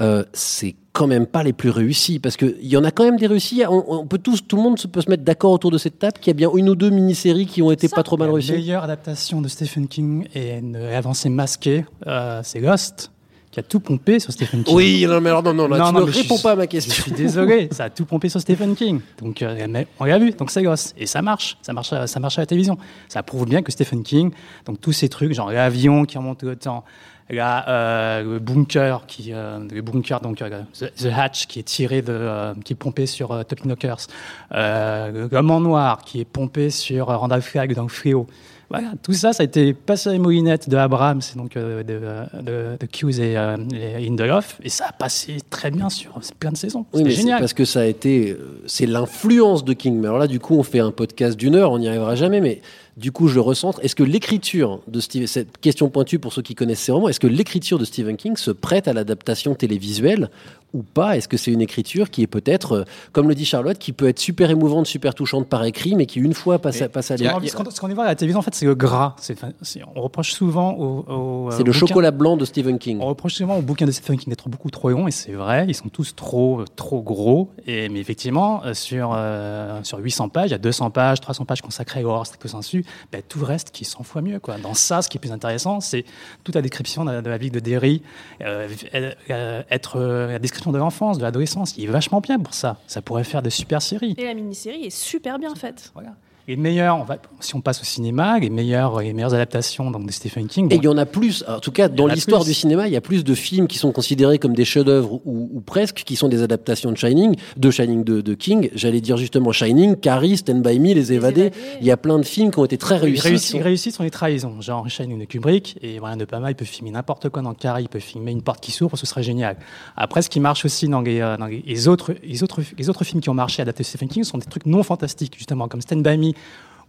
Euh, 0.00 0.24
c'est 0.32 0.76
quand 0.94 1.06
même 1.06 1.26
pas 1.26 1.42
les 1.42 1.52
plus 1.52 1.68
réussis 1.68 2.18
parce 2.18 2.38
que 2.38 2.56
il 2.62 2.68
y 2.68 2.76
en 2.78 2.84
a 2.84 2.90
quand 2.90 3.04
même 3.04 3.18
des 3.18 3.26
réussis. 3.26 3.62
On, 3.68 4.00
on 4.00 4.06
peut 4.06 4.16
tous, 4.16 4.40
tout 4.46 4.56
le 4.56 4.62
monde 4.62 4.78
se- 4.78 4.86
peut 4.86 5.02
se 5.02 5.10
mettre 5.10 5.22
d'accord 5.24 5.52
autour 5.52 5.70
de 5.70 5.76
cette 5.76 5.98
table 5.98 6.14
qu'il 6.18 6.28
y 6.28 6.30
a 6.30 6.34
bien 6.34 6.50
une 6.56 6.70
ou 6.70 6.74
deux 6.74 6.88
mini-séries 6.88 7.44
qui 7.46 7.60
ont 7.60 7.70
été 7.70 7.86
pas 7.88 8.02
trop 8.02 8.16
mal 8.16 8.28
La 8.28 8.34
réussies. 8.34 8.52
meilleure 8.52 8.84
adaptation 8.84 9.42
de 9.42 9.48
Stephen 9.48 9.88
King 9.88 10.26
et 10.34 10.52
une 10.56 10.76
avancée 10.76 11.28
masquée, 11.28 11.84
euh, 12.06 12.40
c'est 12.42 12.60
Ghost, 12.60 13.12
qui 13.50 13.58
a 13.58 13.62
tout 13.64 13.80
pompé 13.80 14.20
sur 14.20 14.32
Stephen 14.32 14.62
King. 14.62 14.74
Oui, 14.76 15.04
non, 15.08 15.20
mais 15.20 15.30
alors 15.30 15.42
non, 15.42 15.52
non, 15.52 15.66
là, 15.66 15.76
tu 15.88 15.94
ne 15.94 16.00
mais 16.06 16.12
je 16.12 16.18
réponds 16.20 16.34
suis- 16.36 16.42
pas 16.42 16.52
à 16.52 16.56
ma 16.56 16.62
Je 16.64 16.68
question. 16.68 16.92
suis 17.02 17.10
désolé, 17.12 17.68
ça 17.72 17.84
a 17.84 17.90
tout 17.90 18.04
pompé 18.04 18.28
sur 18.28 18.40
Stephen 18.40 18.74
King. 18.76 19.00
Donc, 19.20 19.42
euh, 19.42 19.66
mais 19.68 19.88
on 19.98 20.04
l'a 20.04 20.18
vu, 20.18 20.30
donc 20.30 20.50
c'est 20.52 20.62
Ghost. 20.62 20.94
Et 20.96 21.06
ça 21.06 21.20
marche, 21.20 21.56
ça 21.62 21.72
marche, 21.72 21.92
à- 21.92 22.06
ça 22.06 22.20
marche 22.20 22.38
à 22.38 22.42
la 22.42 22.46
télévision. 22.46 22.78
Ça 23.08 23.22
prouve 23.24 23.46
bien 23.46 23.62
que 23.62 23.72
Stephen 23.72 24.02
King, 24.04 24.30
donc 24.66 24.80
tous 24.80 24.92
ces 24.92 25.08
trucs, 25.08 25.32
genre 25.32 25.50
l'avion 25.50 26.04
qui 26.04 26.16
remonte 26.16 26.44
le 26.44 26.54
temps, 26.54 26.84
là, 27.28 27.68
euh, 27.68 28.22
le 28.34 28.38
bunker, 28.38 29.04
qui, 29.08 29.32
euh, 29.32 29.58
le 29.68 29.82
bunker, 29.82 30.20
donc 30.20 30.42
euh, 30.42 30.62
the, 30.78 30.94
The 30.94 31.06
Hatch, 31.06 31.46
qui 31.48 31.58
est 31.58 31.64
tiré 31.64 32.02
de, 32.02 32.52
qui 32.64 32.72
est 32.74 32.76
pompé 32.76 33.06
sur 33.06 33.28
Top 33.46 33.62
Knockers, 33.64 34.06
l'homme 34.52 35.50
en 35.50 35.60
noir, 35.60 36.02
qui 36.04 36.20
est 36.20 36.24
pompé 36.24 36.70
sur 36.70 37.06
Randall 37.06 37.42
Flagg 37.42 37.74
dans 37.74 37.82
le 37.82 37.88
fléau. 37.88 38.26
Voilà, 38.70 38.92
tout 39.02 39.12
ça, 39.12 39.32
ça 39.32 39.42
a 39.42 39.46
été 39.46 39.74
passé 39.74 40.08
à 40.08 40.12
les 40.12 40.20
moulinettes 40.20 40.68
de 40.68 40.76
Abrams, 40.76 41.20
et 41.34 41.36
donc 41.36 41.56
euh, 41.56 41.82
de, 41.82 41.98
de, 42.40 42.76
de 42.78 42.86
Hughes 43.02 43.18
et, 43.18 43.36
euh, 43.36 43.56
et 43.72 44.04
Lindelof, 44.04 44.60
et 44.62 44.68
ça 44.68 44.86
a 44.88 44.92
passé 44.92 45.38
très 45.50 45.72
bien 45.72 45.90
sur 45.90 46.20
plein 46.38 46.52
de 46.52 46.56
saisons. 46.56 46.86
Oui, 46.92 47.02
mais 47.02 47.10
génial. 47.10 47.40
parce 47.40 47.52
que 47.52 47.64
ça 47.64 47.80
a 47.80 47.84
été, 47.86 48.30
euh, 48.30 48.62
c'est 48.66 48.86
l'influence 48.86 49.64
de 49.64 49.72
King. 49.72 49.98
Mais 49.98 50.06
alors 50.06 50.20
là, 50.20 50.28
du 50.28 50.38
coup, 50.38 50.54
on 50.54 50.62
fait 50.62 50.78
un 50.78 50.92
podcast 50.92 51.36
d'une 51.36 51.56
heure, 51.56 51.72
on 51.72 51.80
n'y 51.80 51.88
arrivera 51.88 52.14
jamais. 52.14 52.40
Mais 52.40 52.62
du 52.96 53.12
coup, 53.12 53.28
je 53.28 53.34
le 53.36 53.40
recentre. 53.40 53.80
Est-ce 53.82 53.94
que 53.94 54.02
l'écriture 54.02 54.80
de 54.88 55.00
Steve, 55.00 55.26
cette 55.26 55.58
question 55.58 55.88
pointue 55.88 56.18
pour 56.18 56.32
ceux 56.32 56.42
qui 56.42 56.54
connaissent 56.54 56.80
ces 56.80 56.92
romans, 56.92 57.08
est-ce 57.08 57.20
que 57.20 57.26
l'écriture 57.26 57.78
de 57.78 57.84
Stephen 57.84 58.16
King 58.16 58.36
se 58.36 58.50
prête 58.50 58.88
à 58.88 58.92
l'adaptation 58.92 59.54
télévisuelle 59.54 60.28
ou 60.74 60.82
pas? 60.82 61.16
Est-ce 61.16 61.26
que 61.28 61.36
c'est 61.36 61.50
une 61.52 61.60
écriture 61.62 62.10
qui 62.10 62.22
est 62.22 62.26
peut-être, 62.26 62.72
euh, 62.72 62.84
comme 63.12 63.28
le 63.28 63.34
dit 63.34 63.44
Charlotte, 63.44 63.78
qui 63.78 63.92
peut 63.92 64.08
être 64.08 64.18
super 64.18 64.50
émouvante, 64.50 64.86
super 64.86 65.14
touchante 65.14 65.46
par 65.48 65.64
écrit, 65.64 65.94
mais 65.94 66.06
qui 66.06 66.18
une 66.20 66.34
fois 66.34 66.58
passe, 66.58 66.82
à, 66.82 66.88
passe 66.88 67.10
à 67.10 67.16
qu'on- 67.16 67.70
ce 67.70 67.80
qu'on- 67.80 67.88
y 67.88 67.94
voit 67.94 68.04
à 68.04 68.08
la 68.08 68.14
télévision, 68.14 68.38
en 68.40 68.42
fait, 68.42 68.54
c'est 68.54 68.66
le 68.66 68.74
gras. 68.74 69.14
C'est- 69.62 69.80
on 69.96 70.00
reproche 70.02 70.32
souvent 70.32 70.72
au. 70.74 71.04
au, 71.08 71.48
euh, 71.48 71.50
C'est 71.52 71.58
le 71.64 71.72
bouquin- 71.72 71.86
chocolat 71.86 72.10
blanc 72.10 72.36
de 72.36 72.44
Stephen 72.44 72.78
King. 72.78 72.98
On 73.00 73.06
reproche 73.06 73.34
souvent 73.34 73.56
aux 73.56 73.62
bouquins 73.62 73.86
de 73.86 73.90
Stephen 73.90 74.18
King 74.18 74.28
d'être 74.30 74.48
beaucoup 74.48 74.70
trop 74.70 74.90
longs, 74.90 75.08
et 75.08 75.10
c'est 75.12 75.32
vrai, 75.32 75.64
ils 75.68 75.74
sont 75.74 75.88
tous 75.88 76.14
trop, 76.14 76.64
trop 76.76 77.00
gros. 77.02 77.50
Et, 77.66 77.88
mais 77.88 77.98
effectivement, 78.00 78.62
euh, 78.64 78.74
sur, 78.74 79.12
euh, 79.14 79.80
sur 79.82 79.98
800 79.98 80.28
pages, 80.28 80.50
il 80.50 80.52
y 80.52 80.54
a 80.54 80.58
200 80.58 80.90
pages, 80.90 81.20
300 81.20 81.44
pages 81.44 81.62
consacrées 81.62 82.00
à 82.00 82.02
l'horreur 82.02 82.26
stricto 82.26 82.48
sensu, 82.48 82.79
ben, 83.12 83.22
tout 83.26 83.38
le 83.38 83.44
reste 83.44 83.70
qui 83.70 83.84
est 83.84 83.86
100 83.86 84.02
fois 84.02 84.22
mieux. 84.22 84.38
Quoi. 84.38 84.58
Dans 84.58 84.74
ça, 84.74 85.02
ce 85.02 85.08
qui 85.08 85.18
est 85.18 85.20
plus 85.20 85.32
intéressant, 85.32 85.80
c'est 85.80 86.04
toute 86.44 86.54
la 86.54 86.62
description 86.62 87.04
de, 87.04 87.20
de 87.20 87.30
la 87.30 87.38
vie 87.38 87.50
de 87.50 87.60
Derry, 87.60 88.02
euh, 88.42 88.68
euh, 88.94 89.62
être, 89.70 89.96
euh, 89.96 90.32
la 90.32 90.38
description 90.38 90.72
de 90.72 90.78
l'enfance, 90.78 91.18
de 91.18 91.22
l'adolescence, 91.22 91.76
il 91.76 91.84
est 91.84 91.92
vachement 91.92 92.20
bien 92.20 92.38
pour 92.38 92.54
ça. 92.54 92.78
Ça 92.86 93.02
pourrait 93.02 93.24
faire 93.24 93.42
de 93.42 93.50
super 93.50 93.82
séries. 93.82 94.14
Et 94.18 94.24
la 94.24 94.34
mini-série 94.34 94.84
est 94.84 94.90
super 94.90 95.38
bien 95.38 95.54
faite. 95.54 95.90
Voilà. 95.94 96.14
Les 96.50 96.56
meilleurs, 96.56 96.96
on 96.98 97.04
va, 97.04 97.16
si 97.38 97.54
on 97.54 97.60
passe 97.60 97.80
au 97.80 97.84
cinéma, 97.84 98.40
les 98.40 98.50
meilleures, 98.50 98.98
les 99.02 99.12
meilleures 99.12 99.34
adaptations 99.34 99.88
donc, 99.92 100.04
de 100.04 100.10
Stephen 100.10 100.48
King. 100.48 100.66
Et 100.72 100.78
il 100.78 100.82
y 100.82 100.88
en 100.88 100.98
a 100.98 101.06
plus, 101.06 101.44
en 101.46 101.60
tout 101.60 101.70
cas 101.70 101.88
dans 101.88 102.08
l'histoire 102.08 102.44
du 102.44 102.52
cinéma, 102.52 102.88
il 102.88 102.92
y 102.92 102.96
a 102.96 103.00
plus 103.00 103.22
de 103.22 103.34
films 103.36 103.68
qui 103.68 103.78
sont 103.78 103.92
considérés 103.92 104.40
comme 104.40 104.54
des 104.54 104.64
chefs-d'œuvre 104.64 105.20
ou, 105.24 105.48
ou 105.52 105.60
presque, 105.60 106.02
qui 106.04 106.16
sont 106.16 106.26
des 106.26 106.42
adaptations 106.42 106.90
de 106.90 106.96
Shining, 106.96 107.36
de 107.56 107.70
Shining 107.70 108.02
de, 108.02 108.20
de 108.20 108.34
King. 108.34 108.68
J'allais 108.74 109.00
dire 109.00 109.16
justement 109.16 109.52
Shining, 109.52 109.94
Carrie, 109.94 110.38
Stand 110.38 110.60
By 110.62 110.80
Me, 110.80 110.92
Les 110.92 111.12
Évadés. 111.12 111.40
Évadés. 111.42 111.56
Il 111.82 111.86
y 111.86 111.92
a 111.92 111.96
plein 111.96 112.18
de 112.18 112.24
films 112.24 112.50
qui 112.50 112.58
ont 112.58 112.64
été 112.64 112.78
très 112.78 112.96
Ils 112.96 113.02
réussis. 113.02 113.28
réussissent, 113.28 113.50
qui 113.52 113.56
ils 113.56 113.60
sont- 113.60 113.64
réussissent 113.64 113.94
sur 113.94 114.02
les 114.02 114.10
trahisons, 114.10 114.60
genre 114.60 114.88
Shining 114.90 115.20
de 115.20 115.26
Kubrick, 115.26 115.78
et 115.82 116.00
voilà, 116.00 116.16
De 116.16 116.24
Palma, 116.24 116.50
il 116.50 116.56
peut 116.56 116.64
filmer 116.64 116.90
n'importe 116.90 117.28
quoi 117.28 117.42
dans 117.42 117.54
Carrie, 117.54 117.84
il 117.84 117.88
peut 117.88 118.00
filmer 118.00 118.32
une 118.32 118.42
porte 118.42 118.58
qui 118.60 118.72
s'ouvre, 118.72 118.96
ce 118.96 119.06
serait 119.06 119.22
génial. 119.22 119.56
Après, 119.96 120.20
ce 120.20 120.28
qui 120.28 120.40
marche 120.40 120.64
aussi 120.64 120.88
dans 120.88 121.00
les, 121.00 121.20
euh, 121.20 121.36
dans 121.36 121.46
les, 121.46 121.62
les 121.64 121.86
autres, 121.86 122.12
les, 122.24 122.42
autres, 122.42 122.60
les 122.76 122.90
autres 122.90 123.04
films 123.04 123.20
qui 123.20 123.28
ont 123.30 123.34
marché 123.34 123.62
adaptés 123.62 123.84
de 123.84 123.86
Stephen 123.86 124.08
King 124.08 124.24
sont 124.24 124.38
des 124.38 124.46
trucs 124.46 124.66
non 124.66 124.82
fantastiques, 124.82 125.34
justement, 125.38 125.68
comme 125.68 125.80
Stand 125.80 126.02
By 126.02 126.18
Me 126.18 126.32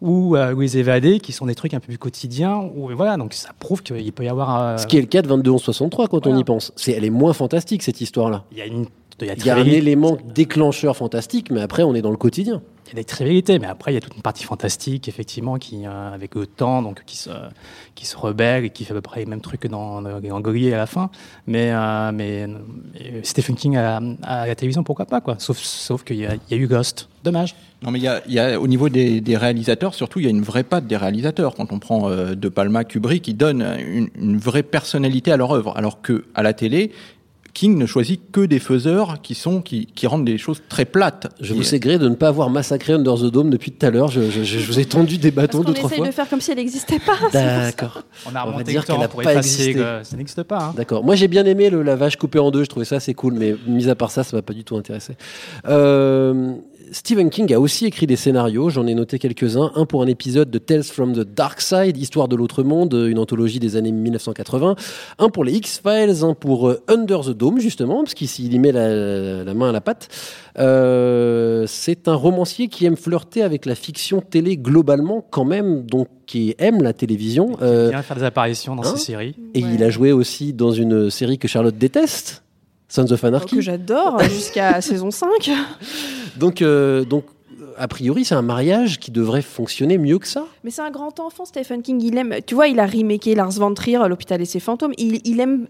ou 0.02 0.36
euh, 0.36 0.56
Les 0.60 0.78
Évadés, 0.78 1.20
qui 1.20 1.32
sont 1.32 1.46
des 1.46 1.54
trucs 1.56 1.74
un 1.74 1.80
peu 1.80 1.88
plus 1.88 1.98
quotidiens, 2.00 2.58
où, 2.76 2.90
voilà, 2.96 3.18
donc 3.18 3.34
ça 3.34 3.50
prouve 3.60 3.84
qu'il 3.84 4.12
peut 4.14 4.24
y 4.24 4.30
avoir... 4.30 4.60
euh, 4.62 4.78
Ce 4.78 4.88
qui 4.88 4.98
est 4.98 5.02
le 5.02 5.08
cas 5.08 5.22
de 5.22 5.30
22-11-63 5.30 6.08
quand 6.08 6.26
on 6.26 6.38
y 6.38 6.44
pense. 6.44 6.74
C'est, 6.76 6.92
elle 6.94 7.06
est 7.06 7.12
moins 7.12 7.34
fantastique 7.34 7.84
cette 7.84 8.02
histoire-là. 8.02 8.44
il 8.52 8.58
y 8.58 8.62
a 8.62 8.66
une... 8.66 8.86
Il 9.20 9.28
y 9.28 9.30
a, 9.30 9.34
Il 9.36 9.46
y 9.46 9.50
a 9.52 9.56
un 9.56 9.66
élément 9.66 10.18
déclencheur 10.34 10.98
fantastique, 10.98 11.52
mais 11.52 11.62
après 11.62 11.84
on 11.84 11.94
est 11.94 12.02
dans 12.02 12.10
le 12.10 12.18
quotidien. 12.18 12.64
Y 12.94 13.00
a 13.00 13.02
des 13.02 13.06
trivialités, 13.06 13.60
mais 13.60 13.68
après 13.68 13.92
il 13.92 13.96
y 13.96 13.98
a 13.98 14.02
toute 14.02 14.16
une 14.16 14.22
partie 14.22 14.44
fantastique, 14.44 15.08
effectivement, 15.08 15.58
qui 15.58 15.86
euh, 15.86 16.14
avec 16.14 16.36
le 16.36 16.46
temps, 16.46 16.82
donc 16.82 17.04
qui 17.06 17.18
se 17.18 17.30
qui 17.96 18.06
se 18.06 18.18
rebelle 18.18 18.66
et 18.66 18.70
qui 18.70 18.86
fait 18.86 18.92
à 18.92 18.96
peu 18.96 19.02
près 19.02 19.20
les 19.22 19.26
mêmes 19.26 19.42
trucs 19.42 19.62
que 19.62 19.68
dans, 19.68 20.02
dans 20.02 20.10
à 20.12 20.78
la 20.78 20.86
fin. 20.86 21.10
Mais 21.48 21.72
euh, 21.72 22.12
mais, 22.12 22.48
Stephen 23.24 23.56
King 23.56 23.78
à, 23.78 24.00
la 24.46 24.56
télévision, 24.56 24.84
pourquoi 24.84 25.06
pas 25.06 25.22
quoi? 25.22 25.36
Sauf 25.40 25.58
sauf 25.58 26.04
qu'il 26.04 26.18
y, 26.18 26.26
a- 26.26 26.38
eu 26.52 26.68
Ghost. 26.68 27.10
Dommage. 27.24 27.56
Non, 27.84 27.92
mais 27.92 28.00
il 28.00 28.34
y 28.34 28.40
a, 28.40 28.60
au 28.60 28.68
niveau 28.68 28.90
des, 28.90 29.22
des 29.22 29.38
réalisateurs, 29.38 29.94
surtout, 29.94 30.20
il 30.20 30.26
y 30.26 30.28
a 30.28 30.32
une 30.32 30.42
vraie 30.42 30.64
patte 30.64 30.88
des 30.88 30.98
réalisateurs. 30.98 31.56
Quand 31.56 31.72
on 31.72 31.80
prend 31.80 32.10
euh, 32.10 32.36
De 32.36 32.50
Palma, 32.50 32.84
Kubrick, 32.84 33.28
ils 33.28 33.38
donnent 33.38 33.62
une, 33.80 34.10
une 34.16 34.38
vraie 34.38 34.64
personnalité 34.64 35.32
à 35.32 35.38
leur 35.38 35.52
œuvre. 35.52 35.76
Alors 35.78 36.02
que 36.02 36.26
à 36.36 36.44
la 36.44 36.54
télé, 36.54 36.92
King 37.54 37.78
ne 37.78 37.86
choisit 37.86 38.22
que 38.32 38.42
des 38.42 38.60
faiseurs 38.60 39.22
qui 39.22 39.36
sont 39.36 39.62
qui, 39.62 39.86
qui 39.88 40.08
rendent 40.08 40.26
des 40.26 40.38
choses 40.38 40.62
très 40.70 40.86
plates. 40.86 41.28
Je 41.42 41.54
vous 41.54 41.64
sais 41.64 41.80
gré 41.80 41.98
de 42.00 42.08
ne 42.10 42.16
pas 42.16 42.30
avoir 42.30 42.50
massacré 42.50 42.94
Under 42.94 43.16
the 43.16 43.26
Dome 43.32 43.50
depuis 43.50 43.72
tout 43.72 43.86
à 43.86 43.90
l'heure. 43.90 44.08
Je, 44.10 44.22
je- 44.30 44.44
je- 44.44 44.60
je 44.60 44.66
vous 44.68 44.80
ai 44.80 44.86
tendu 44.86 45.18
des 45.18 45.32
bâtons 45.32 45.60
deux, 45.64 45.74
trois 45.74 45.88
essaye 45.90 45.98
fois. 46.00 46.08
de 46.08 46.12
faire 46.14 46.30
comme 46.30 46.42
si 46.42 46.52
elle 46.52 46.58
n'existait 46.58 47.00
pas. 47.00 47.18
D'accord. 47.34 48.04
On 48.26 48.30
a 48.30 48.32
On 48.32 48.34
va 48.34 48.42
remonté 48.44 48.72
dire 48.72 48.82
le 48.82 48.88
temps 48.88 48.96
qu'elle 48.96 49.04
a 49.04 49.08
pour 49.08 49.22
pas 49.22 49.36
existé. 49.36 49.74
que 49.74 50.00
ça 50.04 50.16
n'existe 50.18 50.44
pas. 50.44 50.60
hein. 50.66 50.74
D'accord. 50.76 51.04
Moi, 51.04 51.16
j'ai 51.16 51.28
bien 51.28 51.46
aimé 51.46 51.70
le, 51.70 51.84
la 51.84 51.96
vache 51.96 52.16
coupée 52.16 52.40
en 52.40 52.52
deux. 52.52 52.64
Je 52.64 52.70
trouvais 52.70 52.86
ça 52.86 52.96
assez 52.98 53.14
cool, 53.14 53.34
mais 53.34 53.56
mis 53.68 53.90
à 53.90 53.96
part 53.96 54.12
ça, 54.12 54.24
ça 54.24 54.36
m'a 54.38 54.42
pas 54.42 54.54
du 54.54 54.64
tout 54.64 54.76
intéressé. 54.78 55.14
Euh, 55.68 56.54
Stephen 56.94 57.30
King 57.30 57.54
a 57.54 57.60
aussi 57.60 57.86
écrit 57.86 58.06
des 58.06 58.18
scénarios, 58.18 58.70
j'en 58.70 58.86
ai 58.86 58.94
noté 58.94 59.18
quelques-uns. 59.18 59.72
Un 59.76 59.86
pour 59.86 60.04
un 60.04 60.08
épisode 60.08 60.52
de 60.52 60.58
Tales 60.58 60.84
from 60.84 61.14
the 61.14 61.22
Dark 61.22 61.62
Side, 61.62 61.96
Histoire 61.96 62.28
de 62.28 62.36
l'autre 62.36 62.64
monde, 62.64 62.94
une 62.94 63.18
anthologie 63.18 63.60
des 63.60 63.78
années 63.78 63.94
1980. 63.94 64.76
Un 65.18 65.30
pour 65.30 65.46
les 65.46 65.54
X-Files, 65.54 66.26
un 66.26 66.34
pour 66.34 66.68
euh, 66.68 66.84
Under 66.90 67.22
the 67.22 67.30
Dome, 67.30 67.60
justement, 67.60 68.04
parce 68.04 68.14
qu'il 68.14 68.54
y 68.54 68.60
met 68.60 68.74
la, 68.74 69.46
la 69.46 69.54
main 69.54 69.70
à 69.70 69.72
la 69.72 69.80
pâte. 69.80 70.10
Euh, 70.60 71.64
c'est 71.66 72.10
un 72.10 72.16
romancier 72.16 72.68
qui 72.68 72.86
aime 72.86 72.98
flirter 72.98 73.42
avec 73.42 73.66
la 73.66 73.76
fiction 73.76 74.20
télé 74.20 74.58
globalement, 74.58 75.26
quand 75.30 75.46
même, 75.46 75.84
donc 75.86 76.10
qui 76.26 76.56
aime 76.60 76.84
la 76.84 76.92
télévision. 76.92 77.58
Il 77.62 77.90
vient 77.90 78.02
faire 78.02 78.18
des 78.18 78.24
apparitions 78.24 78.76
dans 78.76 78.84
hein 78.84 78.96
ces 78.98 79.06
séries. 79.06 79.36
Et 79.54 79.62
il 79.62 79.82
a 79.82 79.90
joué 79.90 80.12
aussi 80.12 80.52
dans 80.52 80.72
une 80.72 81.10
série 81.10 81.38
que 81.38 81.48
Charlotte 81.48 81.78
déteste, 81.78 82.44
Sons 82.92 83.10
of 83.10 83.24
Anarchy. 83.24 83.56
Que 83.56 83.62
j'adore 83.62 84.20
jusqu'à 84.24 84.82
saison 84.82 85.12
5. 85.12 85.50
Donc, 86.36 86.62
euh, 86.62 87.06
donc, 87.06 87.24
a 87.78 87.88
priori, 87.88 88.26
c'est 88.26 88.36
un 88.36 88.42
mariage 88.42 89.00
qui 89.00 89.12
devrait 89.12 89.42
fonctionner 89.42 89.98
mieux 89.98 90.20
que 90.20 90.28
ça. 90.28 90.46
Mais 90.66 90.72
c'est 90.72 90.82
un 90.82 90.92
grand 90.92 91.18
enfant, 91.22 91.46
Stephen 91.46 91.82
King. 91.82 92.02
Il 92.04 92.18
aime, 92.18 92.36
tu 92.46 92.54
vois, 92.54 92.68
il 92.68 92.82
a 92.82 92.86
remaké 92.86 93.34
Lars 93.34 93.52
von 93.52 93.74
Trier, 93.74 94.00
L'hôpital 94.10 94.42
et 94.42 94.46
ses 94.46 94.60
fantômes. 94.60 94.92
Il, 94.98 95.22
il 95.24 95.40
aime. 95.40 95.68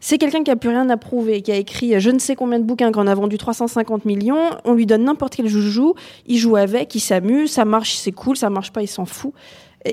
C'est 0.00 0.16
quelqu'un 0.16 0.42
qui 0.42 0.50
a 0.50 0.56
plus 0.56 0.70
rien 0.70 0.88
à 0.88 0.96
prouver, 0.96 1.42
qui 1.42 1.52
a 1.52 1.56
écrit 1.56 2.00
je 2.00 2.10
ne 2.10 2.18
sais 2.18 2.36
combien 2.36 2.58
de 2.58 2.64
bouquins, 2.64 2.90
qui 2.90 2.98
en 2.98 3.06
a 3.06 3.14
vendu 3.14 3.36
350 3.36 4.06
millions. 4.06 4.50
On 4.64 4.72
lui 4.72 4.86
donne 4.86 5.04
n'importe 5.04 5.36
quel 5.36 5.48
joujou, 5.48 5.94
il 6.26 6.38
joue 6.38 6.56
avec, 6.56 6.94
il 6.94 7.00
s'amuse, 7.00 7.50
ça 7.50 7.66
marche, 7.66 7.96
c'est 7.96 8.12
cool, 8.12 8.36
ça 8.36 8.48
marche 8.48 8.72
pas, 8.72 8.80
il 8.80 8.88
s'en 8.88 9.04
fout. 9.04 9.34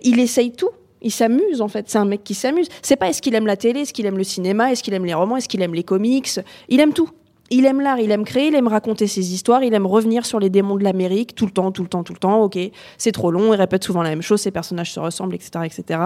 Il 0.03 0.19
essaye 0.19 0.53
tout. 0.53 0.69
Il 1.01 1.11
s'amuse 1.11 1.61
en 1.61 1.67
fait, 1.67 1.89
c'est 1.89 1.97
un 1.97 2.05
mec 2.05 2.23
qui 2.23 2.33
s'amuse. 2.33 2.67
C'est 2.81 2.95
pas 2.95 3.09
est-ce 3.09 3.21
qu'il 3.21 3.35
aime 3.35 3.47
la 3.47 3.57
télé, 3.57 3.81
est-ce 3.81 3.93
qu'il 3.93 4.05
aime 4.05 4.17
le 4.17 4.23
cinéma, 4.23 4.71
est-ce 4.71 4.83
qu'il 4.83 4.93
aime 4.93 5.05
les 5.05 5.13
romans, 5.13 5.37
est-ce 5.37 5.47
qu'il 5.47 5.61
aime 5.61 5.73
les 5.73 5.83
comics. 5.83 6.29
Il 6.67 6.79
aime 6.79 6.93
tout. 6.93 7.09
Il 7.51 7.65
aime 7.65 7.81
l'art, 7.81 7.99
il 7.99 8.11
aime 8.11 8.25
créer, 8.25 8.49
il 8.49 8.55
aime 8.55 8.67
raconter 8.67 9.07
ses 9.07 9.33
histoires, 9.33 9.63
il 9.63 9.73
aime 9.73 9.87
revenir 9.87 10.25
sur 10.25 10.39
les 10.39 10.51
démons 10.51 10.75
de 10.75 10.83
l'Amérique 10.83 11.33
tout 11.33 11.45
le 11.45 11.51
temps, 11.51 11.71
tout 11.71 11.81
le 11.81 11.89
temps, 11.89 12.03
tout 12.03 12.13
le 12.13 12.19
temps. 12.19 12.43
Ok, 12.43 12.59
c'est 12.97 13.11
trop 13.11 13.31
long, 13.31 13.53
il 13.53 13.57
répète 13.57 13.83
souvent 13.83 14.03
la 14.03 14.09
même 14.09 14.21
chose, 14.21 14.41
ses 14.41 14.51
personnages 14.51 14.91
se 14.91 14.99
ressemblent, 14.99 15.33
etc., 15.33 15.65
etc. 15.65 15.99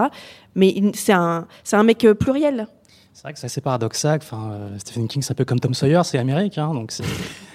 Mais 0.56 0.73
c'est 0.93 1.12
un, 1.12 1.47
c'est 1.63 1.75
un 1.75 1.84
mec 1.84 2.06
euh, 2.06 2.13
pluriel. 2.13 2.67
C'est 3.13 3.23
vrai 3.23 3.34
que 3.34 3.39
c'est 3.39 3.45
assez 3.45 3.62
paradoxal. 3.62 4.19
Enfin, 4.21 4.51
euh, 4.53 4.77
Stephen 4.79 5.08
King, 5.08 5.21
c'est 5.21 5.32
un 5.32 5.36
peu 5.36 5.45
comme 5.45 5.60
Tom 5.60 5.73
Sawyer, 5.73 6.01
c'est 6.06 6.17
américain, 6.17 6.73
donc 6.73 6.91
c'est 6.91 7.03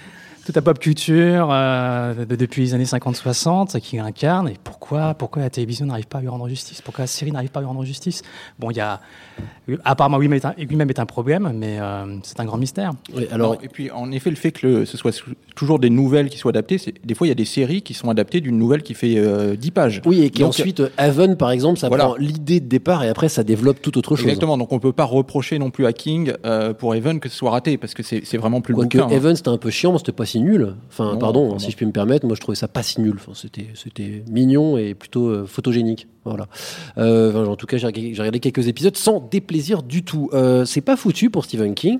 toute 0.49 0.55
la 0.55 0.63
pop 0.63 0.79
culture 0.79 1.49
euh, 1.51 2.25
de- 2.25 2.35
depuis 2.35 2.63
les 2.63 2.73
années 2.73 2.83
50-60 2.85 3.79
qui 3.79 3.99
incarne. 3.99 4.49
Et 4.49 4.55
pourquoi, 4.63 5.13
pourquoi 5.13 5.43
la 5.43 5.51
télévision 5.51 5.85
n'arrive 5.85 6.07
pas 6.07 6.17
à 6.17 6.21
lui 6.21 6.27
rendre 6.27 6.49
justice? 6.49 6.81
Pourquoi 6.81 7.03
la 7.03 7.07
série 7.07 7.31
n'arrive 7.31 7.51
pas 7.51 7.59
à 7.59 7.61
lui 7.61 7.67
rendre 7.67 7.85
justice? 7.85 8.23
Bon, 8.57 8.71
il 8.71 8.77
y 8.77 8.79
a 8.79 8.99
apparemment 9.85 10.17
lui-même 10.17 10.37
est 10.39 10.45
un, 10.45 10.53
lui-même 10.57 10.89
est 10.89 10.97
un 10.99 11.05
problème, 11.05 11.51
mais 11.53 11.77
euh, 11.79 12.17
c'est 12.23 12.39
un 12.39 12.45
grand 12.45 12.57
mystère. 12.57 12.93
Non, 13.37 13.53
et 13.61 13.67
puis 13.67 13.91
en 13.91 14.11
effet, 14.11 14.31
le 14.31 14.35
fait 14.35 14.51
que 14.51 14.65
le- 14.65 14.85
ce 14.85 14.97
soit 14.97 15.11
toujours 15.55 15.77
des 15.77 15.91
nouvelles 15.91 16.29
qui 16.29 16.39
soient 16.39 16.49
adaptées, 16.49 16.77
des 17.03 17.13
fois 17.13 17.27
il 17.27 17.29
y 17.29 17.31
a 17.31 17.35
des 17.35 17.45
séries 17.45 17.83
qui 17.83 17.93
sont 17.93 18.09
adaptées 18.09 18.41
d'une 18.41 18.57
nouvelle 18.57 18.81
qui 18.81 18.95
fait 18.95 19.17
euh, 19.17 19.55
10 19.55 19.69
pages. 19.69 20.01
Oui, 20.07 20.23
et 20.23 20.31
qui 20.31 20.39
Donc, 20.41 20.49
ensuite, 20.49 20.79
euh, 20.79 20.89
Haven, 20.97 21.37
par 21.37 21.51
exemple, 21.51 21.77
ça 21.77 21.89
Voilà. 21.89 22.05
prend 22.05 22.15
l'idée 22.15 22.59
de 22.59 22.65
départ 22.67 23.03
et 23.03 23.09
après 23.09 23.29
ça 23.29 23.43
développe 23.43 23.83
tout 23.83 23.95
autre 23.99 24.15
chose. 24.15 24.25
Exactement, 24.25 24.57
donc 24.57 24.71
on 24.71 24.79
peut 24.79 24.93
pas 24.93 25.03
reprocher 25.05 25.59
non 25.59 25.69
plus 25.69 25.85
à 25.85 25.93
King 25.93 26.33
euh, 26.45 26.73
pour 26.73 26.95
Evan 26.95 27.19
que 27.19 27.29
ce 27.29 27.35
soit 27.37 27.51
raté, 27.51 27.77
parce 27.77 27.93
que 27.93 28.01
c'est 28.01 28.37
vraiment 28.37 28.61
plus 28.61 28.71
le 28.71 28.77
Quoique 28.77 28.97
bouquin. 28.97 29.09
hein. 29.13 29.15
Evan, 29.15 29.35
c'était 29.35 29.49
un 29.49 29.57
peu 29.57 29.69
chiant, 29.69 29.91
mais 29.91 29.99
c'était 29.99 30.11
pas 30.13 30.25
si 30.25 30.38
nul. 30.39 30.75
Enfin, 30.89 31.13
Non, 31.13 31.19
pardon, 31.19 31.59
si 31.59 31.71
je 31.71 31.75
puis 31.75 31.85
me 31.85 31.91
permettre, 31.91 32.25
moi 32.25 32.35
je 32.35 32.41
trouvais 32.41 32.55
ça 32.55 32.67
pas 32.67 32.83
si 32.83 33.01
nul. 33.01 33.15
Enfin, 33.15 33.31
c'était, 33.35 33.67
c'était 33.75 34.23
mignon 34.29 34.77
et 34.77 34.93
plutôt 34.93 35.27
euh, 35.27 35.45
photogénique. 35.45 36.07
Voilà. 36.25 36.47
Euh, 36.97 37.29
enfin, 37.29 37.49
en 37.49 37.55
tout 37.55 37.65
cas, 37.65 37.77
j'ai 37.77 37.87
regardé 37.87 38.39
quelques 38.39 38.67
épisodes 38.67 38.95
sans 38.95 39.19
déplaisir 39.31 39.81
du 39.81 40.03
tout. 40.03 40.29
Euh, 40.33 40.65
c'est 40.65 40.81
pas 40.81 40.95
foutu 40.95 41.29
pour 41.29 41.45
Stephen 41.45 41.73
King 41.73 41.99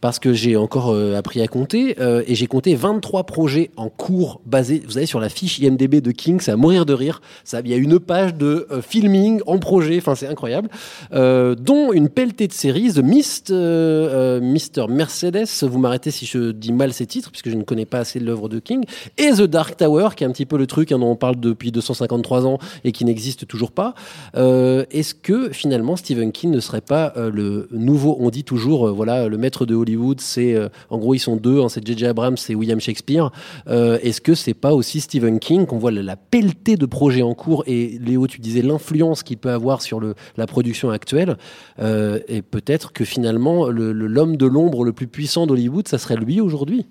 parce 0.00 0.18
que 0.18 0.32
j'ai 0.32 0.56
encore 0.56 0.94
appris 1.16 1.40
à 1.40 1.46
compter 1.46 1.96
et 2.26 2.34
j'ai 2.34 2.46
compté 2.46 2.74
23 2.74 3.24
projets 3.24 3.70
en 3.76 3.88
cours 3.88 4.40
basés, 4.44 4.82
vous 4.84 4.92
savez, 4.92 5.06
sur 5.06 5.20
la 5.20 5.28
fiche 5.28 5.58
IMDb 5.58 6.00
de 6.00 6.10
King. 6.10 6.40
C'est 6.40 6.50
à 6.50 6.56
mourir 6.56 6.84
de 6.84 6.92
rire. 6.92 7.22
Il 7.52 7.68
y 7.68 7.74
a 7.74 7.76
une 7.76 8.00
page 8.00 8.34
de 8.34 8.66
filming 8.82 9.40
en 9.46 9.58
projet. 9.58 9.98
Enfin, 9.98 10.14
c'est 10.14 10.26
incroyable. 10.26 10.68
Dont 11.12 11.92
une 11.92 12.08
pelletée 12.08 12.48
de 12.48 12.52
séries, 12.52 12.92
The 12.92 12.98
Mist, 12.98 13.50
Mr. 13.50 14.88
Mercedes. 14.88 15.46
Vous 15.62 15.78
m'arrêtez 15.78 16.10
si 16.10 16.26
je 16.26 16.50
dis 16.50 16.72
mal 16.72 16.92
ces 16.92 17.06
titres 17.06 17.30
puisque 17.30 17.50
je 17.50 17.56
ne 17.56 17.62
connais 17.62 17.79
pas 17.86 17.98
assez 18.00 18.20
de 18.20 18.24
l'œuvre 18.24 18.48
de 18.48 18.58
King. 18.58 18.84
Et 19.18 19.30
The 19.30 19.42
Dark 19.42 19.76
Tower, 19.76 20.10
qui 20.16 20.24
est 20.24 20.26
un 20.26 20.32
petit 20.32 20.46
peu 20.46 20.56
le 20.58 20.66
truc 20.66 20.92
hein, 20.92 20.98
dont 20.98 21.10
on 21.10 21.16
parle 21.16 21.36
depuis 21.40 21.72
253 21.72 22.46
ans 22.46 22.58
et 22.84 22.92
qui 22.92 23.04
n'existe 23.04 23.46
toujours 23.46 23.72
pas. 23.72 23.94
Euh, 24.36 24.84
Est-ce 24.90 25.14
que 25.14 25.50
finalement 25.50 25.96
Stephen 25.96 26.32
King 26.32 26.50
ne 26.50 26.60
serait 26.60 26.80
pas 26.80 27.12
euh, 27.16 27.30
le 27.30 27.68
nouveau 27.72 28.16
On 28.20 28.30
dit 28.30 28.44
toujours, 28.44 28.88
euh, 28.88 28.90
voilà, 28.92 29.28
le 29.28 29.38
maître 29.38 29.66
de 29.66 29.74
Hollywood, 29.74 30.20
c'est 30.20 30.56
en 30.90 30.98
gros 30.98 31.14
ils 31.14 31.18
sont 31.18 31.36
deux, 31.36 31.60
hein, 31.60 31.68
c'est 31.68 31.86
J.J. 31.86 32.06
Abrams, 32.06 32.36
c'est 32.36 32.54
William 32.54 32.80
Shakespeare. 32.80 33.30
Est-ce 33.68 34.20
que 34.20 34.34
c'est 34.34 34.54
pas 34.54 34.74
aussi 34.74 35.00
Stephen 35.00 35.38
King 35.38 35.66
qu'on 35.66 35.78
voit 35.78 35.90
la, 35.90 36.02
la 36.02 36.16
pelletée 36.16 36.76
de 36.76 36.86
projets 36.86 37.22
en 37.22 37.34
cours 37.34 37.64
et 37.66 37.98
Léo, 38.04 38.26
tu 38.26 38.40
disais 38.40 38.62
l'influence 38.62 39.22
qu'il 39.22 39.38
peut 39.38 39.50
avoir 39.50 39.82
sur 39.82 40.00
la 40.36 40.46
production 40.46 40.90
actuelle 40.90 41.36
et 41.80 42.42
peut-être 42.42 42.92
que 42.92 43.04
finalement 43.04 43.68
le- 43.68 43.92
le- 43.92 44.06
l'homme 44.06 44.36
de 44.36 44.46
l'ombre 44.46 44.84
le 44.84 44.92
plus 44.92 45.06
puissant 45.06 45.46
d'Hollywood, 45.46 45.88
ça 45.88 45.98
serait 45.98 46.16
lui 46.16 46.40
aujourd'hui. 46.40 46.86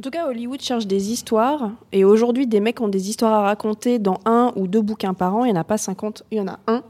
En 0.00 0.02
tout 0.02 0.08
cas, 0.08 0.26
Hollywood 0.28 0.62
cherche 0.62 0.86
des 0.86 1.12
histoires. 1.12 1.72
Et 1.92 2.06
aujourd'hui, 2.06 2.46
des 2.46 2.60
mecs 2.60 2.80
ont 2.80 2.88
des 2.88 3.10
histoires 3.10 3.34
à 3.34 3.42
raconter 3.42 3.98
dans 3.98 4.18
un 4.24 4.50
ou 4.56 4.66
deux 4.66 4.80
bouquins 4.80 5.12
par 5.12 5.36
an. 5.36 5.44
Il 5.44 5.52
n'y 5.52 5.58
en 5.58 5.60
a 5.60 5.64
pas 5.64 5.76
50, 5.76 6.22
il 6.30 6.38
y 6.38 6.40
en 6.40 6.48
a 6.48 6.58
un. 6.68 6.82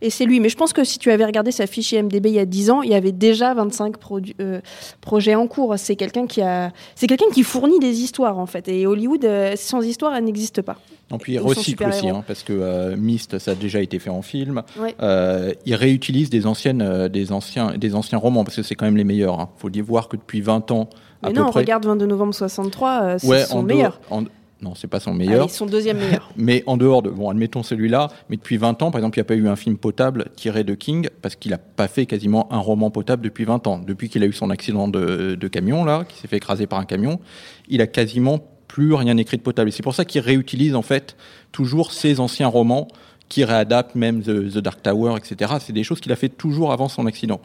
Et 0.00 0.08
c'est 0.08 0.24
lui. 0.24 0.40
Mais 0.40 0.48
je 0.48 0.56
pense 0.56 0.72
que 0.72 0.82
si 0.82 0.98
tu 0.98 1.10
avais 1.10 1.26
regardé 1.26 1.52
sa 1.52 1.66
fiche 1.66 1.92
IMDB 1.92 2.28
il 2.28 2.34
y 2.34 2.38
a 2.38 2.46
10 2.46 2.70
ans, 2.70 2.80
il 2.80 2.90
y 2.90 2.94
avait 2.94 3.12
déjà 3.12 3.52
25 3.52 3.98
produ- 3.98 4.32
euh, 4.40 4.62
projets 5.02 5.34
en 5.34 5.46
cours. 5.48 5.74
C'est 5.76 5.96
quelqu'un 5.96 6.26
qui 6.26 6.40
a, 6.40 6.72
c'est 6.94 7.06
quelqu'un 7.06 7.28
qui 7.30 7.42
fournit 7.42 7.78
des 7.78 8.00
histoires 8.00 8.38
en 8.38 8.46
fait. 8.46 8.68
Et 8.68 8.86
Hollywood, 8.86 9.26
euh, 9.26 9.52
sans 9.56 9.82
histoire, 9.82 10.16
elle 10.16 10.24
n'existe 10.24 10.62
pas. 10.62 10.78
Et 11.14 11.18
puis 11.18 11.34
il 11.34 11.38
recycle 11.38 11.86
aussi, 11.86 12.08
hein, 12.08 12.24
parce 12.26 12.42
que 12.42 12.54
euh, 12.54 12.96
Myst, 12.96 13.38
ça 13.38 13.50
a 13.50 13.54
déjà 13.54 13.82
été 13.82 13.98
fait 13.98 14.10
en 14.10 14.22
film. 14.22 14.62
Ouais. 14.80 14.94
Euh, 15.02 15.52
il 15.66 15.74
réutilise 15.74 16.30
des, 16.30 16.46
anciennes, 16.46 17.08
des, 17.08 17.32
anciens, 17.32 17.76
des 17.76 17.94
anciens 17.94 18.18
romans, 18.18 18.44
parce 18.44 18.56
que 18.56 18.62
c'est 18.62 18.74
quand 18.74 18.86
même 18.86 18.96
les 18.96 19.04
meilleurs. 19.04 19.48
Il 19.56 19.60
faut 19.60 19.70
dire 19.70 19.84
voir 19.84 20.08
que 20.08 20.16
depuis 20.16 20.40
20 20.40 20.70
ans, 20.70 20.88
Mais 21.22 21.32
non, 21.32 21.50
près... 21.50 21.60
regarde 21.60 21.86
22 21.86 22.06
novembre 22.06 22.34
63, 22.34 22.90
euh, 23.02 23.16
c'est 23.18 23.26
Ouais, 23.26 23.44
son 23.44 23.62
meilleur. 23.62 24.00
en- 24.10 24.24
Non, 24.62 24.74
c'est 24.74 24.86
pas 24.86 25.00
son 25.00 25.10
Allez, 25.10 25.26
meilleur. 25.26 25.50
son 25.50 25.66
deuxième 25.66 25.98
meilleur. 25.98 26.30
Mais 26.36 26.62
en 26.66 26.76
dehors 26.78 27.02
de, 27.02 27.10
bon, 27.10 27.28
admettons 27.30 27.62
celui-là, 27.62 28.08
mais 28.30 28.36
depuis 28.36 28.56
20 28.56 28.82
ans, 28.82 28.90
par 28.90 29.00
exemple, 29.00 29.18
il 29.18 29.20
n'y 29.20 29.26
a 29.26 29.28
pas 29.28 29.34
eu 29.34 29.48
un 29.48 29.56
film 29.56 29.76
potable 29.76 30.26
tiré 30.34 30.64
de 30.64 30.74
King, 30.74 31.08
parce 31.20 31.36
qu'il 31.36 31.50
n'a 31.50 31.58
pas 31.58 31.88
fait 31.88 32.06
quasiment 32.06 32.50
un 32.52 32.58
roman 32.58 32.90
potable 32.90 33.22
depuis 33.22 33.44
20 33.44 33.66
ans. 33.66 33.78
Depuis 33.86 34.08
qu'il 34.08 34.22
a 34.22 34.26
eu 34.26 34.32
son 34.32 34.48
accident 34.50 34.88
de, 34.88 35.34
de 35.34 35.48
camion, 35.48 35.84
là, 35.84 36.04
qui 36.08 36.16
s'est 36.18 36.26
fait 36.28 36.38
écraser 36.38 36.66
par 36.66 36.78
un 36.78 36.84
camion, 36.86 37.20
il 37.68 37.82
a 37.82 37.86
quasiment 37.86 38.38
plus 38.66 38.94
rien 38.94 39.16
écrit 39.18 39.36
de 39.36 39.42
potable. 39.42 39.68
Et 39.68 39.72
c'est 39.72 39.82
pour 39.82 39.94
ça 39.94 40.04
qu'il 40.06 40.20
réutilise, 40.22 40.74
en 40.74 40.82
fait, 40.82 41.16
toujours 41.52 41.92
ses 41.92 42.18
anciens 42.20 42.48
romans, 42.48 42.88
qui 43.28 43.44
réadapte 43.44 43.94
même 43.96 44.22
The, 44.22 44.52
The 44.54 44.58
Dark 44.58 44.82
Tower, 44.82 45.16
etc. 45.18 45.54
C'est 45.60 45.72
des 45.72 45.82
choses 45.84 46.00
qu'il 46.00 46.12
a 46.12 46.16
fait 46.16 46.28
toujours 46.28 46.72
avant 46.72 46.88
son 46.88 47.06
accident. 47.06 47.40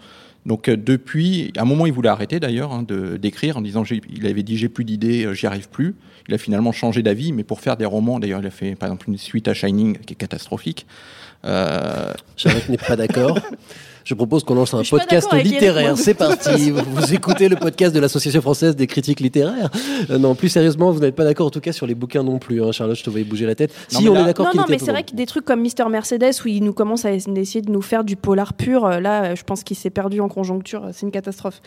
Donc 0.46 0.70
euh, 0.70 0.78
depuis, 0.78 1.52
à 1.58 1.62
un 1.62 1.66
moment 1.66 1.86
il 1.86 1.94
voulait 1.94 2.10
arrêter 2.10 2.40
d'ailleurs 2.40 2.72
hein, 2.72 2.86
d'écrire 3.20 3.58
en 3.58 3.62
disant, 3.62 3.84
il 3.84 4.26
avait 4.26 4.44
dit 4.44 4.58
j'ai 4.58 4.70
plus 4.70 4.86
d'idées, 4.86 5.26
euh, 5.26 5.34
j'y 5.34 5.48
arrive 5.48 5.70
plus. 5.70 5.96
Il 6.28 6.34
a 6.34 6.38
finalement 6.38 6.72
changé 6.72 7.04
d'avis, 7.04 7.34
mais 7.34 7.44
pour 7.44 7.60
faire 7.60 7.78
des 7.78 7.86
romans, 7.86 8.20
d'ailleurs 8.20 8.42
il 8.42 8.48
a 8.48 8.52
fait 8.52 8.76
par 8.76 8.88
exemple 8.88 9.10
une 9.10 9.18
suite 9.18 9.48
à 9.48 9.54
Shining 9.54 9.98
qui 9.98 10.14
est 10.14 10.18
catastrophique. 10.18 10.86
Euh, 11.46 12.14
Charlotte 12.38 12.70
n'est 12.70 12.78
pas 12.78 12.96
d'accord. 12.96 13.40
Je 14.04 14.14
propose 14.16 14.44
qu'on 14.44 14.56
lance 14.56 14.74
un 14.74 14.84
podcast 14.84 15.32
littéraire. 15.34 15.98
C'est 15.98 16.14
parti. 16.14 16.72
Vous, 16.72 17.14
écoutez 17.14 17.50
le 17.50 17.56
podcast 17.56 17.94
de 17.94 18.00
l'Association 18.00 18.42
française 18.42 18.76
des 18.76 18.88
critiques 18.88 19.20
littéraires. 19.20 19.70
Euh, 20.10 20.18
non, 20.18 20.36
plus 20.36 20.50
sérieusement, 20.50 20.92
vous 20.92 21.00
n'êtes 21.00 21.16
pas 21.16 21.24
d'accord 21.24 21.48
en 21.48 21.52
tout 21.52 21.60
cas 21.62 21.72
sur 21.72 21.86
les 21.86 21.96
bouquins 21.96 22.24
non 22.24 22.40
plus. 22.40 22.64
hein. 22.64 22.72
Charlotte, 22.72 22.98
je 22.98 23.04
te 23.04 23.10
voyais 23.10 23.26
bouger 23.26 23.46
la 23.46 23.56
tête. 23.56 23.72
Non, 23.94 24.00
si 24.00 24.10
on 24.10 24.14
là- 24.14 24.22
est 24.22 24.26
d'accord 24.26 24.48
Non, 24.48 24.62
non, 24.62 24.66
mais 24.70 24.80
c'est 24.80 24.92
vrai 24.92 25.04
que 25.04 25.14
des 25.16 25.26
trucs 25.26 25.46
comme 25.46 25.62
Mister 25.62 25.86
Mercedes 25.90 26.32
où 26.44 26.48
il 26.48 26.64
nous 26.64 26.74
commence 26.74 27.06
à 27.06 27.12
essayer 27.14 27.62
de 27.62 27.72
nous 27.72 27.82
faire 27.82 28.04
du 28.04 28.16
polar 28.16 28.54
pur, 28.54 28.86
euh, 28.86 29.00
là, 29.00 29.36
je 29.36 29.44
pense 29.44 29.64
qu'il 29.64 29.78
s'est 29.78 29.90
perdu 29.90 30.20
en 30.20 30.28
conjoncture, 30.30 30.86
euh, 30.86 30.90
c'est 30.94 31.06
une 31.06 31.12
catastrophe. 31.12 31.62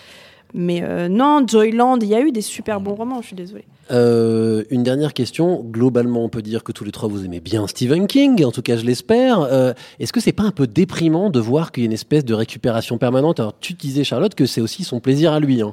Mais 0.57 0.83
euh, 0.85 1.09
non, 1.09 1.45
Joyland, 1.47 1.99
il 2.01 2.09
y 2.09 2.14
a 2.14 2.21
eu 2.21 2.31
des 2.31 2.40
super 2.40 2.81
bons 2.81 2.95
romans, 2.95 3.21
je 3.21 3.27
suis 3.27 3.37
désolée. 3.37 3.64
Euh, 3.90 4.62
une 4.71 4.85
dernière 4.85 5.12
question. 5.12 5.62
Globalement, 5.69 6.23
on 6.25 6.29
peut 6.29 6.43
dire 6.43 6.62
que 6.62 6.71
tous 6.71 6.85
les 6.85 6.93
trois 6.93 7.09
vous 7.09 7.25
aimez 7.25 7.40
bien 7.40 7.67
Stephen 7.67 8.07
King, 8.07 8.45
en 8.45 8.53
tout 8.53 8.62
cas 8.62 8.77
je 8.77 8.85
l'espère. 8.87 9.40
Euh, 9.40 9.73
Est-ce 9.99 10.12
que 10.12 10.21
c'est 10.21 10.33
pas 10.33 10.45
un 10.45 10.53
peu 10.53 10.67
déprimant 10.69 11.29
de 11.29 11.40
voir 11.40 11.73
qu'il 11.73 11.83
y 11.83 11.87
a 11.87 11.88
une 11.88 11.93
espèce 11.93 12.25
de 12.25 12.35
récupération 12.35 12.99
permanente? 12.99 13.40
Alors 13.40 13.55
tu 13.61 13.73
disais 13.75 14.05
Charlotte 14.05 14.35
que 14.37 14.47
c'est 14.47 14.61
aussi 14.61 14.85
son 14.85 15.01
plaisir 15.01 15.33
à 15.33 15.40
lui. 15.40 15.61
hein. 15.61 15.73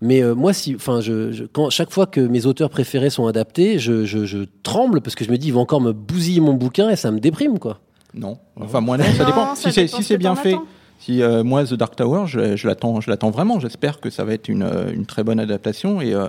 Mais 0.00 0.22
euh, 0.22 0.34
moi, 0.34 0.52
si, 0.52 0.74
enfin, 0.76 1.00
je, 1.00 1.32
je- 1.32 1.44
quand 1.44 1.70
chaque 1.70 1.90
fois 1.90 2.06
que 2.06 2.20
mes 2.20 2.46
auteurs 2.46 2.70
préférés 2.70 3.10
sont 3.10 3.26
adaptés, 3.26 3.78
je, 3.80 4.04
je, 4.04 4.24
je 4.26 4.38
tremble 4.62 5.00
parce 5.00 5.14
que 5.16 5.24
je 5.24 5.30
me 5.30 5.36
dis 5.38 5.48
ils 5.48 5.54
vont 5.54 5.60
encore 5.60 5.80
me 5.80 5.92
bousiller 5.92 6.40
mon 6.40 6.54
bouquin 6.54 6.88
et 6.90 6.96
ça 6.96 7.10
me 7.10 7.18
déprime 7.20 7.58
quoi. 7.58 7.80
non, 8.14 8.38
enfin 8.60 8.80
moi 8.80 8.96
non, 8.96 9.04
ça 9.16 9.22
Non, 9.24 9.28
dépend. 9.28 9.54
ça 9.56 9.70
si 9.70 9.88
c'est 9.88 10.02
si 10.02 10.16
bien 10.18 10.34
fait, 10.36 10.52
attends. 10.54 10.64
Si 11.04 11.20
euh, 11.22 11.44
moi 11.44 11.64
The 11.64 11.74
Dark 11.74 11.96
Tower, 11.96 12.22
je, 12.26 12.56
je 12.56 12.66
l'attends, 12.66 12.98
je 13.02 13.10
l'attends 13.10 13.28
vraiment. 13.28 13.60
J'espère 13.60 14.00
que 14.00 14.08
ça 14.08 14.24
va 14.24 14.32
être 14.32 14.48
une, 14.48 14.62
euh, 14.62 14.90
une 14.90 15.04
très 15.04 15.22
bonne 15.22 15.38
adaptation 15.38 16.00
et, 16.00 16.14
euh, 16.14 16.28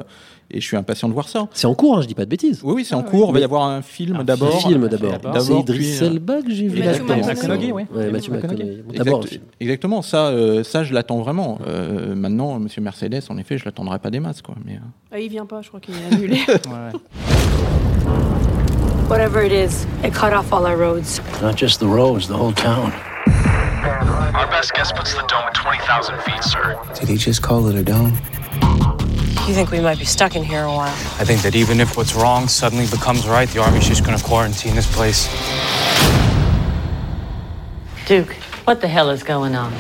et 0.52 0.60
je 0.60 0.66
suis 0.66 0.76
impatient 0.76 1.08
de 1.08 1.14
voir 1.14 1.30
ça. 1.30 1.48
C'est 1.54 1.66
en 1.66 1.74
cours, 1.76 1.98
hein, 1.98 2.02
je 2.02 2.08
dis 2.08 2.14
pas 2.14 2.26
de 2.26 2.30
bêtises. 2.30 2.60
Oui, 2.62 2.74
oui, 2.76 2.84
c'est 2.84 2.94
en 2.94 3.02
cours. 3.02 3.30
Il 3.30 3.36
va 3.36 3.40
y 3.40 3.44
avoir 3.46 3.64
un 3.64 3.82
film 3.82 4.22
d'abord. 4.26 4.68
film 4.68 4.90
d'abord. 4.90 5.14
D'abord, 5.20 5.42
C'est 5.42 5.54
Idriss 5.60 5.98
puis, 6.00 6.06
euh, 6.08 6.12
Elba 6.12 6.42
que 6.42 6.52
j'ai 6.52 6.68
vu. 6.68 6.80
Exactement. 6.80 7.16
McConaughey, 7.26 7.72
oui. 7.72 7.84
Ouais, 7.96 8.12
Matthew 8.12 8.32
McConaughey. 8.32 8.84
Exact- 8.94 9.40
exactement, 9.62 10.02
ça, 10.02 10.28
euh, 10.28 10.62
ça 10.66 10.84
je 10.84 10.94
l'attends 10.94 11.20
vraiment. 11.20 11.58
Euh, 11.66 12.14
maintenant, 12.14 12.60
Monsieur 12.60 12.82
Mercedes, 12.82 13.22
en 13.30 13.38
effet, 13.38 13.58
je 13.58 13.64
l'attendrai 13.64 14.00
pas 14.00 14.10
des 14.10 14.20
masses, 14.20 14.42
quoi. 14.42 14.56
Mais, 14.66 14.74
euh, 14.74 15.14
Ah, 15.14 15.20
il 15.22 15.30
vient 15.30 15.46
pas, 15.46 15.62
je 15.62 15.70
crois 15.70 15.80
qu'il 15.80 15.94
est 15.96 16.14
annulé. 16.14 16.40
Whatever 19.10 19.46
it 19.46 19.54
is, 19.54 19.86
it 20.04 20.14
cut 20.14 20.34
off 20.34 20.52
all 20.52 20.66
our 20.66 20.76
roads. 20.78 21.22
Not 21.42 21.56
just 21.56 21.80
the 21.80 21.86
roads, 21.88 22.28
the 22.28 22.34
whole 22.36 22.52
town. 22.54 22.92
Our 23.86 24.48
best 24.48 24.74
guess 24.74 24.92
puts 24.92 25.14
the 25.14 25.22
dome 25.28 25.44
at 25.46 25.54
20,000 25.54 26.22
feet, 26.24 26.44
sir. 26.44 26.80
Did 26.96 27.10
he 27.10 27.18
just 27.18 27.42
call 27.42 27.68
it 27.68 27.76
a 27.76 27.84
dome? 27.84 28.14
You 29.48 29.54
think 29.54 29.70
we 29.70 29.80
might 29.80 30.00
be 30.00 30.06
stuck 30.06 30.36
in 30.36 30.44
here 30.44 30.64
a 30.64 30.72
while? 30.72 30.92
I 31.20 31.24
think 31.24 31.44
that 31.44 31.56
even 31.56 31.80
if 31.80 31.96
what's 31.96 32.16
wrong 32.16 32.48
suddenly 32.48 32.88
becomes 32.88 33.28
right, 33.28 33.48
the 33.48 33.62
Army's 33.62 33.88
just 33.88 34.04
gonna 34.04 34.20
quarantine 34.20 34.74
this 34.74 34.92
place. 34.92 35.28
Duke, 38.08 38.34
what 38.66 38.82
the 38.82 38.88
hell 38.88 39.12
is 39.12 39.22
going 39.22 39.56
on? 39.56 39.72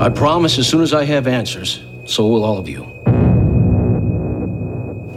I 0.00 0.08
promise 0.08 0.56
as 0.58 0.68
soon 0.68 0.82
as 0.82 0.94
I 0.94 1.04
have 1.04 1.26
answers, 1.26 1.80
so 2.04 2.28
will 2.28 2.44
all 2.44 2.58
of 2.58 2.68
you. 2.68 2.84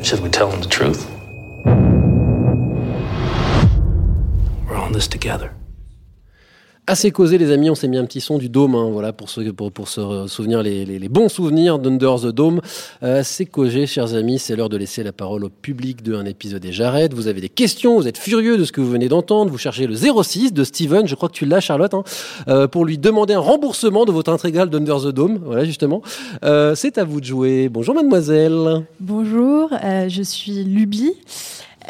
Should 0.04 0.22
we 0.22 0.30
tell 0.30 0.50
them 0.50 0.62
the 0.62 0.68
truth? 0.68 1.08
We're 4.68 4.78
on 4.78 4.94
this 4.94 5.08
together. 5.08 5.54
Assez 6.90 7.12
causé, 7.12 7.38
les 7.38 7.52
amis, 7.52 7.70
on 7.70 7.76
s'est 7.76 7.88
mis 7.88 7.98
un 8.00 8.06
petit 8.06 8.20
son 8.20 8.40
du 8.40 8.50
Dôme, 8.50 8.74
hein, 8.74 8.90
voilà, 8.92 9.14
pour 9.14 9.30
se, 9.30 9.42
pour, 9.52 9.72
pour 9.72 9.88
se 9.88 10.26
souvenir 10.26 10.64
les, 10.64 10.86
les- 10.86 11.08
bons 11.08 11.30
souvenirs 11.30 11.78
d'Under 11.78 12.16
the 12.24 12.28
Dome. 12.34 12.62
Euh, 13.04 13.20
assez 13.20 13.46
causé, 13.46 13.86
chers 13.86 14.16
amis, 14.16 14.40
c'est 14.40 14.56
l'heure 14.56 14.70
de 14.70 14.78
laisser 14.78 15.04
la 15.04 15.12
parole 15.12 15.44
au 15.46 15.50
public 15.50 16.02
de 16.02 16.16
un 16.16 16.26
épisode 16.26 16.66
et 16.66 16.72
j'arrête. 16.72 17.14
Vous 17.14 17.28
avez 17.28 17.42
des 17.42 17.50
questions, 17.50 17.96
vous 18.00 18.08
êtes 18.08 18.18
furieux 18.18 18.58
de 18.58 18.64
ce 18.64 18.72
que 18.72 18.82
vous 18.82 18.90
venez 18.90 19.08
d'entendre, 19.08 19.52
vous 19.52 19.60
cherchez 19.60 19.86
le 19.86 19.94
06 19.94 20.52
de 20.52 20.64
Steven, 20.64 21.08
je 21.08 21.14
crois 21.14 21.30
que 21.30 21.36
tu 21.36 21.46
l'as, 21.46 21.60
Charlotte, 21.60 21.94
hein, 21.94 22.04
euh, 22.48 22.68
pour 22.68 22.86
lui 22.86 22.98
demander 22.98 23.36
un 23.36 23.40
remboursement 23.40 24.06
de 24.06 24.12
votre 24.12 24.32
intégrale 24.32 24.72
d'Under 24.72 24.96
the 25.04 25.10
Dome. 25.10 25.38
Voilà, 25.46 25.66
justement. 25.66 26.02
Euh, 26.44 26.74
c'est 26.74 26.98
à 26.98 27.04
vous 27.04 27.22
de 27.22 27.26
jouer. 27.26 27.70
Bonjour, 27.70 27.94
mademoiselle. 27.94 28.84
Bonjour, 29.00 29.70
euh, 29.84 30.10
je 30.10 30.24
suis 30.24 30.64
Luby. 30.64 31.12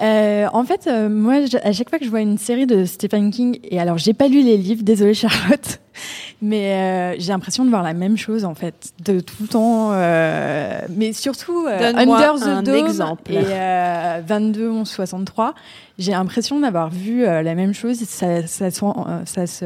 Euh, 0.02 0.48
en 0.54 0.64
fait, 0.64 0.88
euh, 0.88 1.10
moi, 1.10 1.46
je- 1.46 1.58
à 1.62 1.74
chaque 1.74 1.90
fois 1.90 2.00
que 2.00 2.06
je 2.06 2.10
vois 2.10 2.22
une 2.22 2.38
série 2.38 2.66
de 2.66 2.86
Stephen 2.86 3.32
King, 3.32 3.60
et 3.64 3.80
alors 3.80 3.98
j'ai 3.98 4.14
pas 4.14 4.28
lu 4.30 4.42
les 4.42 4.56
livres, 4.58 4.82
désolée 4.84 5.14
Charlotte, 5.14 5.80
mais 6.42 6.74
euh, 6.74 7.16
j'ai 7.20 7.32
l'impression 7.34 7.66
de 7.66 7.70
voir 7.70 7.84
la 7.84 7.94
même 7.94 8.18
chose 8.18 8.46
en 8.46 8.56
fait, 8.56 8.94
de 9.04 9.20
tout 9.20 9.36
le 9.42 9.48
temps, 9.48 9.90
euh, 9.92 10.80
mais 10.96 11.12
surtout 11.12 11.66
euh, 11.68 11.78
Under 11.98 12.36
the 12.40 12.48
un 12.48 12.64
Dome 12.64 12.76
exemple. 12.88 13.34
et 13.34 13.44
euh, 13.46 14.22
22 14.26 14.70
11 14.70 14.88
63. 14.88 15.54
J'ai 15.98 16.12
l'impression 16.14 16.60
d'avoir 16.62 16.90
vu 16.90 17.26
euh, 17.26 17.42
la 17.42 17.56
même 17.56 17.74
chose. 17.74 17.98
Ça, 18.06 18.48
ça, 18.48 18.72
se- 18.72 18.86
euh, 18.86 19.26
ça 19.26 19.48
se 19.48 19.66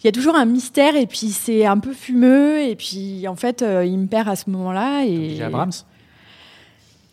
il 0.00 0.06
y 0.06 0.08
a 0.08 0.12
toujours 0.12 0.36
un 0.36 0.44
mystère 0.44 0.94
et 0.94 1.06
puis 1.06 1.30
c'est 1.30 1.66
un 1.66 1.78
peu 1.78 1.92
fumeux 1.92 2.60
et 2.60 2.76
puis 2.76 3.26
en 3.26 3.34
fait 3.34 3.62
euh, 3.62 3.84
il 3.84 3.98
me 3.98 4.06
perd 4.06 4.28
à 4.28 4.36
ce 4.36 4.48
moment-là 4.50 5.04
et. 5.04 5.42
Abrams 5.42 5.72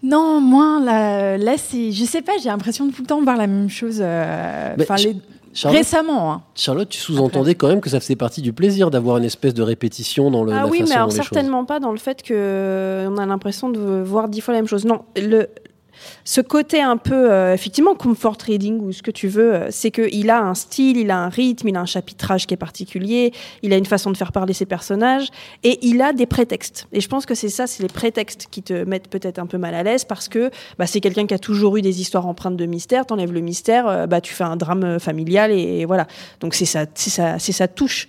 non, 0.06 0.40
moins 0.42 0.80
là, 0.84 1.38
là 1.38 1.54
c'est, 1.58 1.92
je 1.92 2.04
sais 2.06 2.22
pas, 2.22 2.34
j'ai 2.42 2.50
l'impression 2.50 2.86
de 2.86 2.92
tout 2.92 3.02
le 3.02 3.08
temps 3.08 3.22
voir 3.22 3.38
la 3.38 3.48
même 3.48 3.70
chose. 3.70 4.00
euh, 4.02 4.76
les- 4.78 4.86
Charlotte- 5.54 5.78
récemment. 5.78 6.34
hein. 6.34 6.42
Charlotte, 6.54 6.90
tu 6.90 7.00
sous-entendais 7.00 7.56
quand 7.56 7.70
même 7.70 7.80
que 7.80 7.90
ça 7.90 8.02
faisait 8.02 8.18
partie 8.18 8.42
du 8.42 8.52
plaisir 8.52 8.92
d'avoir 8.92 9.16
une 9.18 9.24
espèce 9.24 9.54
de 9.54 9.64
répétition 9.64 10.30
dans 10.30 10.44
le, 10.44 10.52
Ah 10.52 10.56
la 10.64 10.68
oui, 10.68 10.80
façon 10.80 10.90
mais 10.90 10.96
alors 10.98 11.08
choses- 11.08 11.16
certainement 11.16 11.64
pas 11.64 11.80
dans 11.80 11.92
le 11.94 11.98
fait 11.98 12.22
que 12.24 13.08
on 13.10 13.18
a 13.18 13.26
l'impression 13.26 13.70
de 13.70 13.80
voir 14.04 14.28
dix 14.28 14.42
fois 14.42 14.54
la 14.54 14.60
même 14.60 14.68
chose. 14.68 14.84
Non, 14.84 15.04
le 15.16 15.48
ce 16.24 16.42
côté 16.42 16.82
un 16.82 16.98
peu 16.98 17.32
euh, 17.32 17.54
effectivement 17.54 17.96
comfort 17.96 18.38
reading 18.46 18.80
ou 18.80 18.92
ce 18.92 19.02
que 19.02 19.12
tu 19.12 19.28
veux, 19.28 19.54
euh, 19.54 19.68
c'est 19.70 19.92
que 19.92 20.08
il 20.12 20.30
a 20.30 20.42
un 20.42 20.54
style, 20.54 20.98
il 20.98 21.12
a 21.12 21.18
un 21.18 21.30
rythme, 21.30 21.68
il 21.68 21.76
a 21.76 21.82
un 21.82 21.86
chapitrage 21.86 22.48
qui 22.48 22.54
est 22.54 22.58
particulier, 22.58 23.34
il 23.62 23.74
a 23.74 23.78
une 23.78 23.86
façon 23.86 24.12
de 24.12 24.18
faire 24.18 24.32
parler 24.32 24.54
ses 24.54 24.66
personnages 24.66 25.30
et 25.64 25.80
il 25.86 26.02
a 26.02 26.14
des 26.14 26.26
prétextes. 26.26 26.88
Et 26.92 27.02
je 27.02 27.08
pense 27.08 27.26
que 27.26 27.36
c'est 27.36 27.50
ça, 27.50 27.68
c'est 27.68 27.84
les 27.84 27.90
prétextes 27.90 28.48
qui 28.50 28.64
te 28.64 28.74
mettent 28.86 29.08
peut-être 29.08 29.40
un 29.40 29.46
peu 29.46 29.58
mal 29.58 29.76
à 29.76 29.84
l'aise 29.84 30.06
parce 30.06 30.28
que 30.28 30.50
bah, 30.78 30.88
c'est 30.88 31.02
quelqu'un 31.02 31.26
qui 31.26 31.34
a 31.34 31.40
toujours 31.40 31.78
eu 31.78 31.82
des 31.82 32.02
histoires 32.02 32.28
empreintes 32.28 32.58
de 32.58 32.66
mystère. 32.66 33.06
T'enlèves 33.06 33.34
le 33.34 33.42
mystère, 33.42 33.88
euh, 33.88 34.08
bah 34.08 34.22
tu 34.22 34.34
fais 34.34 34.44
un 34.44 34.56
drame 34.56 35.00
familial 35.00 35.52
et, 35.52 35.86
voilà. 35.86 36.08
Donc 36.40 36.54
c'est 36.54 36.66
ça, 36.66 36.86
c'est 36.96 37.10
ça, 37.10 37.40
c'est 37.40 37.52
sa 37.52 37.68
touche. 37.68 38.08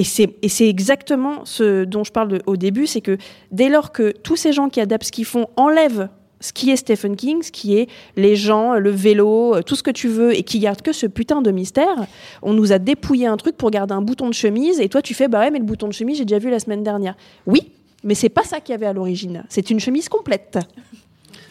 Et 0.00 0.04
c'est, 0.04 0.68
exactement 0.68 1.44
ce 1.44 1.84
dont 1.84 2.04
je 2.04 2.12
parle 2.12 2.40
au 2.46 2.56
début, 2.56 2.86
c'est 2.86 3.02
que 3.02 3.18
dès 3.50 3.68
lors 3.68 3.92
que 3.92 4.12
tous 4.12 4.36
ces 4.36 4.52
gens 4.52 4.70
qui 4.70 4.80
adaptent 4.80 5.04
ce 5.04 5.12
qu'ils 5.12 5.26
font 5.26 5.48
enlèvent 5.56 6.08
ce 6.40 6.52
qui 6.52 6.70
est 6.70 6.76
Stephen 6.76 7.16
King, 7.16 7.42
ce 7.42 7.52
qui 7.52 7.76
est 7.76 7.88
les 8.16 8.34
gens, 8.34 8.74
le 8.74 8.90
vélo, 8.90 9.54
euh, 9.56 9.62
tout 9.62 9.76
ce 9.76 9.82
que 9.82 9.90
tu 9.90 10.08
veux, 10.08 10.34
et 10.34 10.42
qui 10.42 10.58
gardent 10.58 10.80
que 10.82 10.92
ce 10.92 11.06
putain 11.06 11.42
de 11.42 11.50
mystère, 11.50 12.06
on 12.42 12.52
nous 12.54 12.72
a 12.72 12.78
dépouillé 12.78 13.26
un 13.26 13.36
truc 13.36 13.56
pour 13.56 13.70
garder 13.70 13.92
un 13.94 14.02
bouton 14.02 14.28
de 14.28 14.34
chemise, 14.34 14.80
et 14.80 14.88
toi 14.88 15.02
tu 15.02 15.12
fais, 15.14 15.28
bah 15.28 15.40
ouais, 15.40 15.50
mais 15.50 15.58
le 15.58 15.64
bouton 15.64 15.86
de 15.88 15.92
chemise, 15.92 16.16
j'ai 16.18 16.24
déjà 16.24 16.38
vu 16.38 16.50
la 16.50 16.58
semaine 16.58 16.82
dernière. 16.82 17.14
Oui, 17.46 17.70
mais 18.04 18.14
c'est 18.14 18.30
pas 18.30 18.44
ça 18.44 18.60
qu'il 18.60 18.72
y 18.72 18.74
avait 18.74 18.86
à 18.86 18.92
l'origine. 18.94 19.44
C'est 19.50 19.68
une 19.70 19.80
chemise 19.80 20.08
complète. 20.08 20.58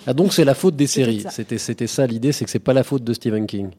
Ah 0.07 0.13
donc 0.13 0.33
c'est 0.33 0.45
la 0.45 0.55
faute 0.55 0.75
des 0.75 0.87
séries. 0.87 1.23
C'était 1.29 1.57
c'était 1.59 1.85
ça 1.85 2.07
l'idée, 2.07 2.31
c'est 2.31 2.45
que 2.45 2.49
c'est 2.51 2.57
pas 2.57 2.73
la 2.73 2.83
faute 2.83 3.03
de 3.03 3.13
Stephen 3.13 3.45
King. 3.45 3.69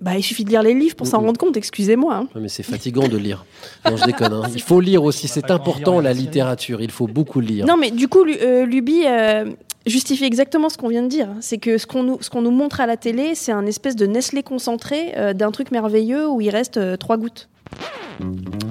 Bah, 0.00 0.16
il 0.16 0.22
suffit 0.22 0.42
de 0.44 0.50
lire 0.50 0.62
les 0.64 0.74
livres 0.74 0.96
pour 0.96 1.06
s'en 1.06 1.20
Mhm. 1.20 1.26
rendre 1.26 1.38
compte, 1.38 1.56
excusez-moi. 1.56 2.14
hein. 2.16 2.28
Mais 2.34 2.48
c'est 2.48 2.64
fatigant 2.64 3.06
de 3.06 3.16
lire. 3.16 3.44
Non, 3.88 3.96
je 3.96 4.04
déconne. 4.04 4.32
hein. 4.32 4.42
Il 4.54 4.60
faut 4.60 4.80
lire 4.80 5.04
aussi. 5.04 5.28
C'est 5.28 5.48
important 5.52 6.00
la 6.00 6.12
littérature. 6.12 6.80
Il 6.82 6.90
faut 6.90 7.06
beaucoup 7.06 7.38
lire. 7.38 7.66
Non, 7.66 7.76
mais 7.76 7.92
du 7.92 8.08
coup, 8.08 8.24
euh, 8.24 8.64
Luby 8.66 9.02
euh, 9.06 9.44
justifie 9.86 10.24
exactement 10.24 10.68
ce 10.68 10.78
qu'on 10.78 10.88
vient 10.88 11.02
de 11.02 11.08
dire. 11.08 11.28
C'est 11.40 11.58
que 11.58 11.78
ce 11.78 11.86
qu'on 11.86 12.02
nous, 12.02 12.50
montre 12.50 12.80
à 12.80 12.86
la 12.86 12.96
télé, 12.96 13.34
c'est 13.34 13.52
un 13.52 13.66
espèce 13.66 13.96
de 13.96 14.06
Nestlé 14.06 14.42
concentré 14.42 15.14
euh, 15.16 15.32
d'un 15.32 15.50
truc 15.50 15.70
merveilleux 15.70 16.28
où 16.28 16.40
il 16.40 16.50
reste 16.50 16.76
euh, 16.76 16.96
trois 16.96 17.16
gouttes. 17.16 17.48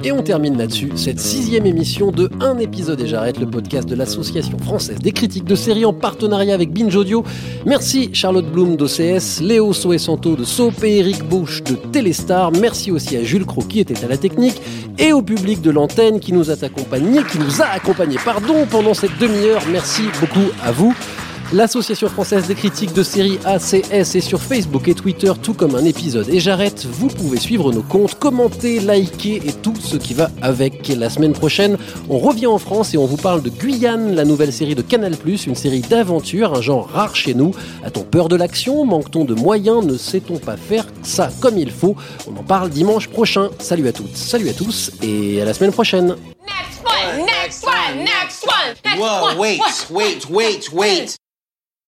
Et 0.03 0.11
on 0.11 0.23
termine 0.23 0.57
là-dessus 0.57 0.91
cette 0.95 1.19
sixième 1.19 1.67
émission 1.67 2.11
de 2.11 2.29
Un 2.39 2.57
épisode 2.57 2.99
et 3.01 3.07
j'arrête, 3.07 3.39
le 3.39 3.45
podcast 3.45 3.87
de 3.87 3.93
l'Association 3.93 4.57
française 4.57 4.97
des 4.97 5.11
critiques 5.11 5.45
de 5.45 5.53
séries 5.53 5.85
en 5.85 5.93
partenariat 5.93 6.55
avec 6.55 6.73
Binge 6.73 6.95
Audio. 6.95 7.23
Merci 7.67 8.09
Charlotte 8.13 8.49
Bloom 8.51 8.77
d'OCS, 8.77 9.41
Léo 9.41 9.73
Soesanto 9.73 10.35
de 10.35 10.43
Soap 10.43 10.83
et 10.83 10.97
Eric 10.97 11.23
Bush 11.23 11.61
de 11.63 11.75
Téléstar. 11.75 12.51
Merci 12.51 12.91
aussi 12.91 13.15
à 13.15 13.23
Jules 13.23 13.45
Cro 13.45 13.61
qui 13.61 13.79
était 13.79 14.03
à 14.03 14.07
la 14.07 14.17
technique 14.17 14.59
et 14.97 15.13
au 15.13 15.21
public 15.21 15.61
de 15.61 15.69
l'antenne 15.69 16.19
qui 16.19 16.33
nous 16.33 16.49
a 16.49 16.53
accompagnés, 16.53 17.23
qui 17.23 17.37
nous 17.37 17.61
a 17.61 17.65
pendant 18.71 18.93
cette 18.95 19.17
demi-heure. 19.19 19.61
Merci 19.71 20.03
beaucoup 20.19 20.49
à 20.63 20.71
vous. 20.71 20.95
L'Association 21.53 22.07
française 22.07 22.47
des 22.47 22.55
critiques 22.55 22.93
de 22.93 23.03
séries 23.03 23.37
ACS 23.43 24.15
est 24.15 24.21
sur 24.21 24.41
Facebook 24.41 24.87
et 24.87 24.93
Twitter, 24.93 25.33
tout 25.43 25.53
comme 25.53 25.75
un 25.75 25.83
épisode. 25.83 26.29
Et 26.29 26.39
j'arrête, 26.39 26.85
vous 26.85 27.09
pouvez 27.09 27.37
suivre 27.37 27.73
nos 27.73 27.81
comptes, 27.81 28.15
commenter, 28.15 28.79
liker 28.79 29.41
et 29.45 29.51
tout 29.51 29.73
ce 29.77 29.97
qui 29.97 30.13
va 30.13 30.31
avec. 30.41 30.87
La 30.87 31.09
semaine 31.09 31.33
prochaine, 31.33 31.77
on 32.09 32.19
revient 32.19 32.47
en 32.47 32.57
France 32.57 32.93
et 32.93 32.97
on 32.97 33.05
vous 33.05 33.17
parle 33.17 33.41
de 33.41 33.49
Guyane, 33.49 34.15
la 34.15 34.23
nouvelle 34.23 34.53
série 34.53 34.75
de 34.75 34.81
Canal+, 34.81 35.13
une 35.45 35.55
série 35.55 35.81
d'aventure, 35.81 36.53
un 36.53 36.61
genre 36.61 36.87
rare 36.87 37.17
chez 37.17 37.33
nous. 37.33 37.51
A-t-on 37.83 38.03
peur 38.03 38.29
de 38.29 38.37
l'action? 38.37 38.85
Manque-t-on 38.85 39.25
de 39.25 39.33
moyens? 39.33 39.85
Ne 39.85 39.97
sait-on 39.97 40.37
pas 40.37 40.55
faire 40.55 40.85
ça 41.03 41.29
comme 41.41 41.57
il 41.57 41.71
faut? 41.71 41.97
On 42.33 42.39
en 42.39 42.43
parle 42.43 42.69
dimanche 42.69 43.09
prochain. 43.09 43.49
Salut 43.59 43.89
à 43.89 43.91
toutes, 43.91 44.15
salut 44.15 44.47
à 44.47 44.53
tous 44.53 44.91
et 45.03 45.41
à 45.41 45.45
la 45.45 45.53
semaine 45.53 45.73
prochaine. 45.73 46.15
Next 46.47 46.85
one, 46.85 47.25
next 47.25 47.65
one, 47.67 47.97
next 48.05 48.45
one, 48.45 48.75
next 48.85 48.99
Whoa, 49.01 49.25
one. 49.25 49.37
wait, 49.37 49.59
What? 49.59 49.91
wait, 49.91 50.29
wait, 50.29 50.71
wait. 50.71 51.20